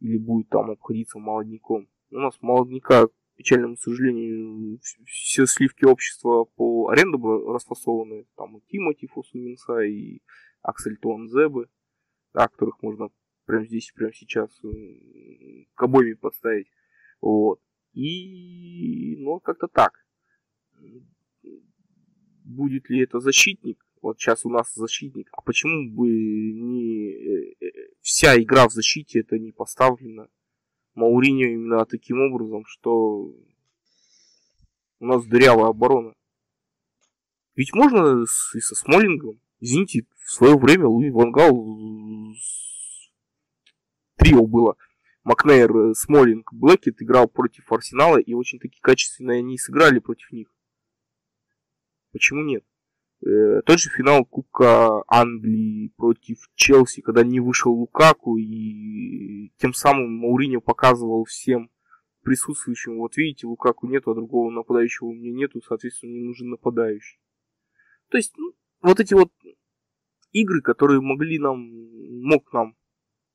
[0.00, 1.88] или будет там обходиться молодняком.
[2.10, 7.18] У нас молодняка, к печальному сожалению, все сливки общества по аренду
[7.52, 8.26] расфасованы.
[8.36, 10.20] Там и Тимоти Фосуминса, и
[10.62, 10.98] Аксель
[11.28, 11.68] Зебы,
[12.32, 13.08] да, которых можно
[13.46, 14.68] прямо здесь, прямо сейчас э,
[15.74, 16.68] к обойме подставить.
[17.20, 17.60] Вот.
[17.92, 20.03] И, ну, как-то так
[22.44, 23.84] будет ли это защитник.
[24.02, 25.28] Вот сейчас у нас защитник.
[25.32, 27.66] А почему бы не э, э,
[28.02, 30.28] вся игра в защите это не поставлена
[30.94, 33.32] Мауриньо именно таким образом, что
[35.00, 36.14] у нас дырявая оборона.
[37.56, 39.40] Ведь можно и со Смолингом.
[39.60, 41.54] Извините, в свое время Луи Вангал
[44.16, 44.76] трио было.
[45.22, 50.54] Макнейр, э, Смолинг, Блэкет играл против Арсенала, и очень таки качественно они сыграли против них.
[52.14, 52.64] Почему нет?
[53.26, 60.12] Э, тот же финал Кубка Англии против Челси, когда не вышел Лукаку, и тем самым
[60.20, 61.72] Мауриньо показывал всем
[62.22, 67.18] присутствующим, вот видите, Лукаку нету, а другого нападающего у меня нету, соответственно, мне нужен нападающий.
[68.10, 69.32] То есть, ну, вот эти вот
[70.30, 71.68] игры, которые могли нам,
[72.22, 72.76] мог нам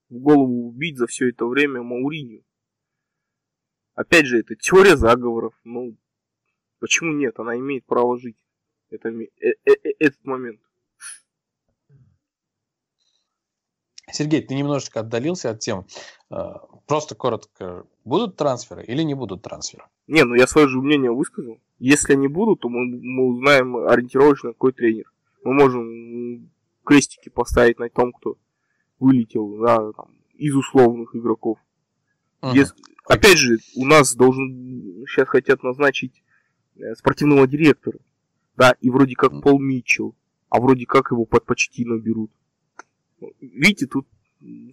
[0.07, 2.43] в голову убить за все это время Мауриньо.
[3.93, 5.97] Опять же, это теория заговоров, ну,
[6.79, 8.37] почему нет, она имеет право жить
[8.89, 10.59] это, э, э, э, этот момент.
[14.11, 15.85] Сергей, ты немножечко отдалился от темы.
[16.31, 19.83] А, просто коротко, будут трансферы или не будут трансферы?
[20.07, 21.59] Не, ну я свое же мнение высказал.
[21.77, 25.11] Если они будут, то мы, мы узнаем ориентировочно, какой тренер.
[25.43, 26.49] Мы можем
[26.83, 28.37] крестики поставить на том, кто
[28.99, 31.59] вылетел да, там, из условных игроков.
[32.41, 32.53] Uh-huh.
[32.53, 32.75] Если,
[33.05, 36.23] опять же, у нас должен сейчас хотят назначить
[36.95, 37.99] спортивного директора.
[38.59, 39.41] Да, и вроде как.
[39.41, 40.15] Пол Митчелл,
[40.49, 42.29] а вроде как его под почти наберут.
[43.39, 44.05] Видите, тут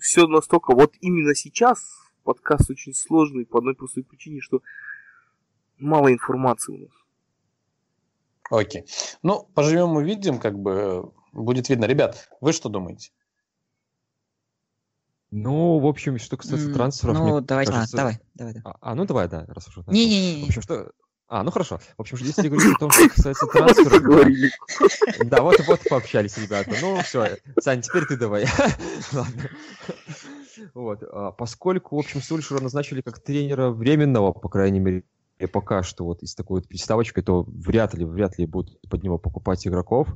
[0.00, 0.74] все настолько...
[0.74, 4.60] Вот именно сейчас подкаст очень сложный по одной простой причине, что
[5.78, 6.90] мало информации у нас.
[8.50, 8.86] Окей.
[9.22, 11.84] Ну, поживем увидим, как бы будет видно.
[11.84, 13.12] Ребят, вы что думаете?
[15.30, 17.18] Ну, в общем, что касается трансферов...
[17.18, 17.96] Ну, давай, кажется...
[17.96, 18.72] а, давай, давай, давай.
[18.72, 19.78] А, а, ну давай, да, раз уж...
[19.86, 20.44] Не-не-не.
[20.44, 20.92] В общем, что...
[21.28, 21.80] А, ну хорошо.
[21.96, 24.02] В общем, если говорить о том, что касается трансферов...
[25.26, 26.72] Да, вот, вот пообщались ребята.
[26.80, 28.46] Ну, все, Сань, теперь ты давай.
[29.12, 29.50] Ладно.
[30.74, 31.02] Вот.
[31.02, 35.04] А, поскольку, в общем, Сульшера назначили как тренера временного, по крайней мере,
[35.52, 39.18] пока что вот из такой вот приставочкой, то вряд ли, вряд ли будут под него
[39.18, 40.08] покупать игроков.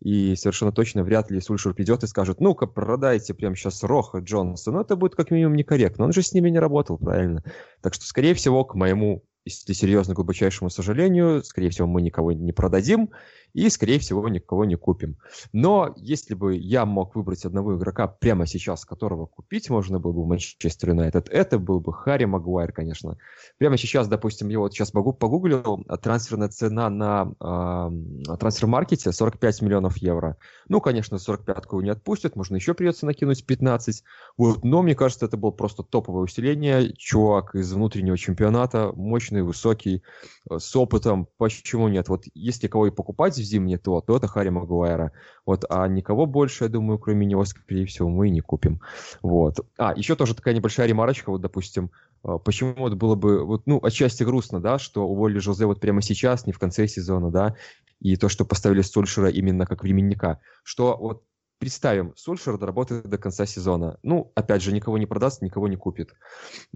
[0.00, 4.70] И совершенно точно вряд ли Сульшер придет и скажет, ну-ка, продайте прямо сейчас Роха Джонса.
[4.70, 6.04] Но это будет как минимум некорректно.
[6.04, 7.42] Он же с ними не работал, правильно?
[7.80, 12.52] Так что, скорее всего, к моему если серьезно, глубочайшему сожалению, скорее всего, мы никого не
[12.52, 13.10] продадим
[13.54, 15.16] и, скорее всего, никого не купим.
[15.52, 20.22] Но если бы я мог выбрать одного игрока прямо сейчас, которого купить можно было бы
[20.22, 23.16] в Манчестер Юнайтед, это был бы Харри Магуайр, конечно.
[23.58, 29.62] Прямо сейчас, допустим, я вот сейчас могу погуглил, а трансферная цена на э, трансфер-маркете 45
[29.62, 30.36] миллионов евро.
[30.68, 34.04] Ну, конечно, 45-ку не отпустят, можно еще придется накинуть 15.
[34.36, 36.92] Вот, но мне кажется, это было просто топовое усиление.
[36.92, 40.02] Чувак из внутреннего чемпионата, мощный, высокий,
[40.50, 41.28] э, с опытом.
[41.38, 42.08] Почему нет?
[42.08, 45.12] Вот если кого и покупать в зимнее то, то это Харри Магуайра.
[45.46, 48.80] Вот, а никого больше, я думаю, кроме него, скорее всего, мы и не купим.
[49.22, 49.60] Вот.
[49.78, 51.90] А, еще тоже такая небольшая ремарочка, вот, допустим,
[52.22, 56.02] а, почему вот было бы, вот, ну, отчасти грустно, да, что уволили Жозе вот прямо
[56.02, 57.56] сейчас, не в конце сезона, да,
[58.00, 61.22] и то, что поставили Сульшера именно как временника, что вот
[61.58, 63.98] Представим, Сульшер доработает до конца сезона.
[64.04, 66.14] Ну, опять же, никого не продаст, никого не купит.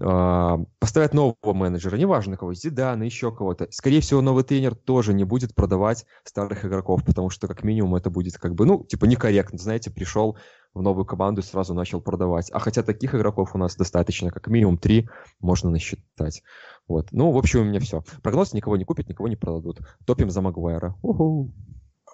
[0.01, 3.67] А, поставят нового менеджера, неважно кого, Зидана, еще кого-то.
[3.71, 8.09] Скорее всего, новый тренер тоже не будет продавать старых игроков, потому что, как минимум, это
[8.09, 9.57] будет как бы, ну, типа, некорректно.
[9.57, 10.37] Знаете, пришел
[10.73, 12.49] в новую команду и сразу начал продавать.
[12.51, 15.07] А хотя таких игроков у нас достаточно, как минимум три
[15.39, 16.43] можно насчитать.
[16.89, 17.07] Вот.
[17.11, 18.03] Ну, в общем, у меня все.
[18.21, 19.79] Прогноз никого не купит, никого не продадут.
[20.05, 20.95] Топим за Магуайра.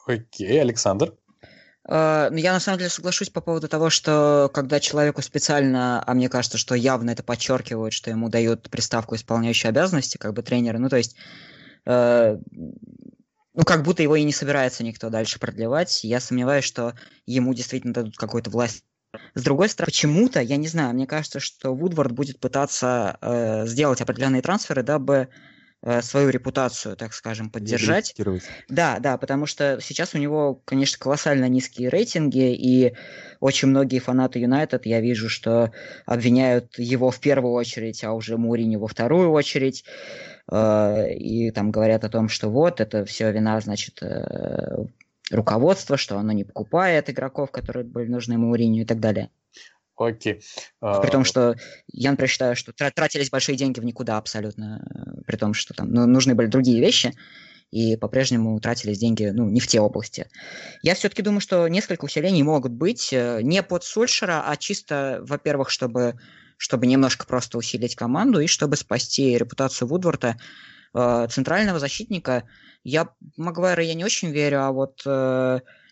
[0.05, 1.15] Окей, Александр.
[1.87, 6.13] Э, ну, я на самом деле соглашусь по поводу того, что когда человеку специально, а
[6.13, 10.77] мне кажется, что явно это подчеркивают, что ему дают приставку исполняющей обязанности, как бы тренера,
[10.77, 11.15] ну, то есть,
[11.85, 16.03] э, ну, как будто его и не собирается никто дальше продлевать.
[16.03, 16.93] Я сомневаюсь, что
[17.25, 18.83] ему действительно дадут какую-то власть.
[19.33, 24.01] С другой стороны, почему-то, я не знаю, мне кажется, что Вудвард будет пытаться э, сделать
[24.01, 25.58] определенные трансферы, дабы Э,
[26.01, 28.13] свою репутацию, так скажем, поддержать.
[28.67, 32.95] Да, да, потому что сейчас у него, конечно, колоссально низкие рейтинги, и
[33.39, 35.71] очень многие фанаты Юнайтед, я вижу, что
[36.05, 39.85] обвиняют его в первую очередь, а уже Мурини во вторую очередь,
[40.51, 44.85] э, и там говорят о том, что вот, это все вина, значит, э,
[45.31, 49.29] руководства, что оно не покупает игроков, которые были нужны Мауриню и так далее.
[49.99, 50.41] Окей.
[50.79, 51.55] При том, что
[51.91, 55.91] я, например, считаю, что тратились большие деньги в никуда абсолютно, э, при том, что там
[55.91, 57.13] ну, нужны были другие вещи,
[57.69, 60.27] и по-прежнему тратились деньги ну, не в те области.
[60.83, 65.69] Я все-таки думаю, что несколько усилений могут быть э, не под Сульшера, а чисто, во-первых,
[65.69, 66.17] чтобы,
[66.55, 70.37] чтобы немножко просто усилить команду и чтобы спасти репутацию Вудворта.
[70.93, 72.45] Э, центрального защитника
[72.85, 75.01] я Магуайра я не очень верю, а вот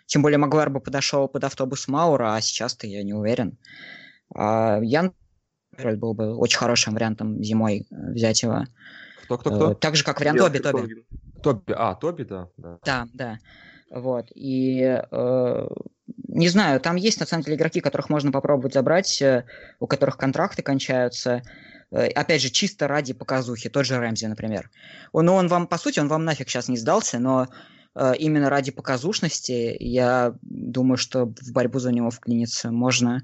[0.08, 3.58] тем более Магуайр бы подошел под автобус Маура, а сейчас-то я не уверен.
[4.34, 5.14] А Ян
[5.78, 8.66] был бы очень хорошим вариантом зимой э, взять его.
[9.26, 9.72] Кто, кто, кто?
[9.74, 11.06] Э, так же, как вариант Тоби, Тоби.
[11.44, 12.50] Тоби, а, Тоби, да.
[12.58, 13.08] Да, да.
[13.14, 13.40] да.
[13.90, 15.68] Вот, и э,
[16.28, 19.46] не знаю, там есть на самом деле игроки, которых можно попробовать забрать, э,
[19.80, 21.42] у которых контракты кончаются.
[21.92, 24.70] Э, опять же, чисто ради показухи, тот же Рэмзи, например.
[25.14, 27.48] Он, ну, он вам, по сути, он вам нафиг сейчас не сдался, но
[28.20, 33.24] именно ради показушности я думаю, что в борьбу за него вклиниться можно.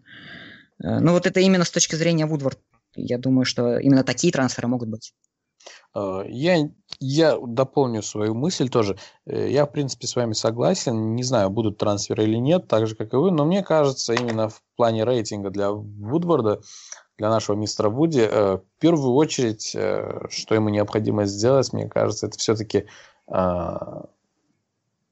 [0.83, 2.59] Э, ну вот это именно с точки зрения Вудворд.
[2.95, 5.13] Я думаю, что именно такие трансферы могут быть.
[5.95, 6.69] Э, я,
[6.99, 8.97] я дополню свою мысль тоже.
[9.25, 11.15] Э, я, в принципе, с вами согласен.
[11.15, 13.31] Не знаю, будут трансферы или нет, так же, как и вы.
[13.31, 16.61] Но мне кажется, именно в плане рейтинга для Вудворда,
[17.17, 22.87] для нашего мистера Вуди, в первую очередь, что ему необходимо сделать, мне кажется, это все-таки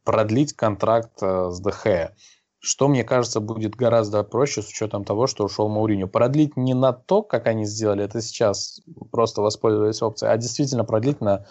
[0.04, 2.14] продлить контракт с ДХ.
[2.60, 6.08] что, мне кажется, будет гораздо проще с учетом того, что ушел Мауриню.
[6.08, 8.82] Продлить не на то, как они сделали это сейчас,
[9.12, 11.46] просто воспользовались опцией, а действительно продлить на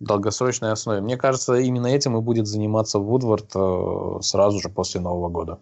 [0.00, 1.00] долгосрочной основе.
[1.00, 5.58] Мне кажется, именно этим и будет заниматься Вудвард э, сразу же после Нового года.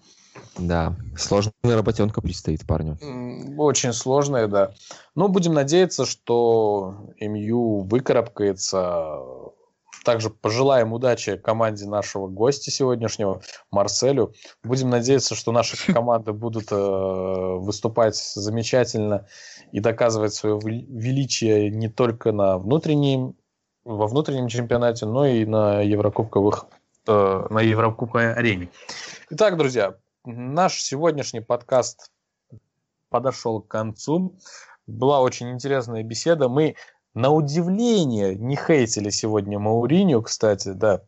[0.59, 2.99] Да, сложная работенка предстоит парню.
[3.59, 4.73] Очень сложная, да.
[5.15, 9.19] Но будем надеяться, что МЮ выкарабкается.
[10.05, 13.41] Также пожелаем удачи команде нашего гостя сегодняшнего,
[13.71, 14.35] Марселю.
[14.65, 19.27] Будем надеяться, что наши команды будут э, выступать замечательно
[19.71, 23.37] и доказывать свое величие не только на внутреннем,
[23.85, 26.67] во внутреннем чемпионате, но и на еврокубковых
[27.07, 28.69] э, на еврокубковой арене.
[29.31, 29.95] Итак, друзья,
[30.25, 32.11] наш сегодняшний подкаст
[33.09, 34.37] подошел к концу.
[34.87, 36.49] Была очень интересная беседа.
[36.49, 36.75] Мы
[37.15, 41.03] на удивление не хейтили сегодня Мауриню, кстати, да.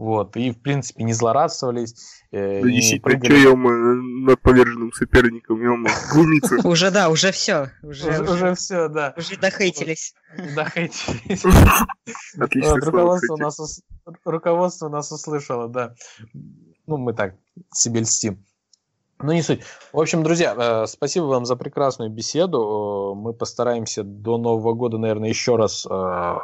[0.00, 1.94] Вот, и, в принципе, не злорадствовались.
[2.32, 4.24] Э, да, не прыгали.
[4.24, 5.76] над поверженным соперником, ё
[6.10, 6.56] глумиться.
[6.66, 7.70] Уже, да, уже все.
[7.82, 9.12] Уже, все, да.
[9.18, 10.14] Уже дохейтились.
[10.54, 11.44] Дохейтились.
[12.38, 12.76] Отлично.
[14.24, 15.94] Руководство нас услышало, да.
[16.86, 17.34] Ну, мы так
[17.74, 18.42] себе льстим.
[19.22, 19.60] Ну, не суть.
[19.92, 23.12] В общем, друзья, э, спасибо вам за прекрасную беседу.
[23.12, 26.36] Э, мы постараемся до Нового года, наверное, еще раз э,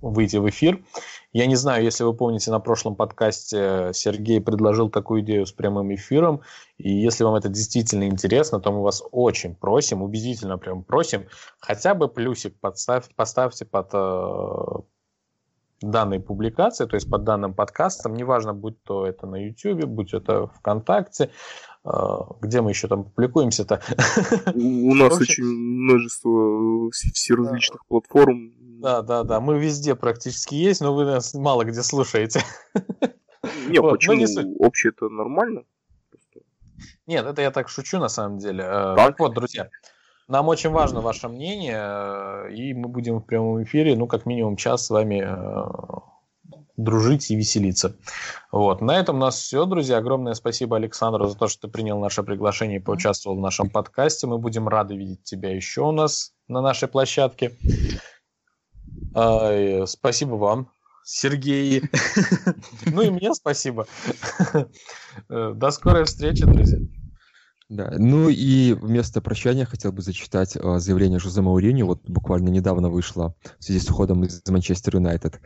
[0.00, 0.84] выйти в эфир.
[1.32, 5.92] Я не знаю, если вы помните, на прошлом подкасте Сергей предложил такую идею с прямым
[5.92, 6.42] эфиром.
[6.78, 11.26] И если вам это действительно интересно, то мы вас очень просим, убедительно прям просим,
[11.58, 13.92] хотя бы плюсик подставь, поставьте под
[15.90, 20.46] данной публикации, то есть под данным подкастом, неважно, будь то это на YouTube, будь это
[20.46, 21.30] ВКонтакте,
[21.84, 21.90] э,
[22.40, 23.82] где мы еще там публикуемся-то.
[24.54, 28.52] У нас очень множество всеразличных платформ.
[28.80, 32.42] Да, да, да, мы везде практически есть, но вы нас мало где слушаете.
[33.68, 34.56] Не, почему?
[34.58, 35.64] Общее это нормально.
[37.06, 38.64] Нет, это я так шучу на самом деле.
[38.64, 39.68] Э, так вот, друзья,
[40.32, 44.56] нам очень важно ваше мнение, э, и мы будем в прямом эфире, ну, как минимум
[44.56, 47.96] час с вами э, дружить и веселиться.
[48.50, 48.80] Вот.
[48.80, 49.98] На этом у нас все, друзья.
[49.98, 54.26] Огромное спасибо Александру за то, что ты принял наше приглашение и поучаствовал в нашем подкасте.
[54.26, 57.52] Мы будем рады видеть тебя еще у нас на нашей площадке.
[59.86, 60.70] Спасибо вам,
[61.04, 61.82] Сергей.
[62.86, 63.86] Ну и мне спасибо.
[65.28, 66.78] Э, до скорой встречи, друзья.
[67.72, 72.90] Да, ну и вместо прощания хотел бы зачитать э, заявление Жозе Мауриньо, вот буквально недавно
[72.90, 75.40] вышло в связи с уходом из Манчестер Юнайтед.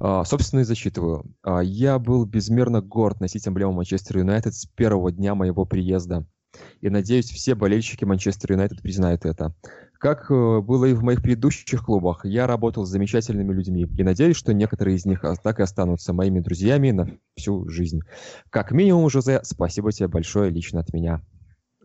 [0.00, 1.32] Э, собственно, и зачитываю.
[1.46, 6.26] Э, «Я был безмерно горд носить эмблему Манчестер Юнайтед с первого дня моего приезда.
[6.80, 9.54] И надеюсь, все болельщики Манчестер Юнайтед признают это.
[10.00, 14.36] Как э, было и в моих предыдущих клубах, я работал с замечательными людьми и надеюсь,
[14.36, 18.00] что некоторые из них так и останутся моими друзьями на всю жизнь.
[18.50, 21.22] Как минимум, Жозе, спасибо тебе большое лично от меня.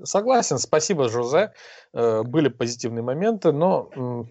[0.01, 1.53] Согласен, спасибо, Жозе.
[1.93, 4.27] Э, были позитивные моменты, но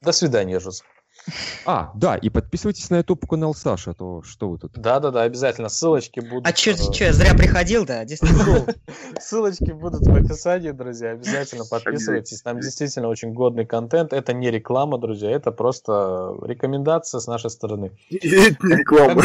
[0.00, 0.84] до свидания, Жозе.
[1.66, 4.72] А, да, и подписывайтесь на YouTube канал Саши, а то что вы тут?
[4.72, 6.46] Да-да-да, обязательно, ссылочки будут.
[6.46, 8.04] А что, э, что, я зря приходил, да?
[8.04, 8.66] Действительно.
[9.18, 14.98] Ссылочки будут в описании, друзья, обязательно подписывайтесь, там действительно очень годный контент, это не реклама,
[14.98, 17.92] друзья, это просто рекомендация с нашей стороны.
[18.10, 19.22] Это не реклама.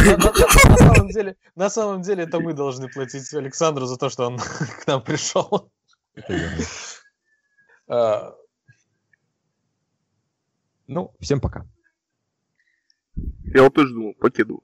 [0.69, 4.37] На самом деле, на самом деле это мы должны платить Александру за то, что он
[4.83, 5.69] к нам пришел.
[7.87, 8.35] А,
[10.87, 11.65] ну, всем пока.
[13.53, 14.63] Я вот тоже думал, покеду.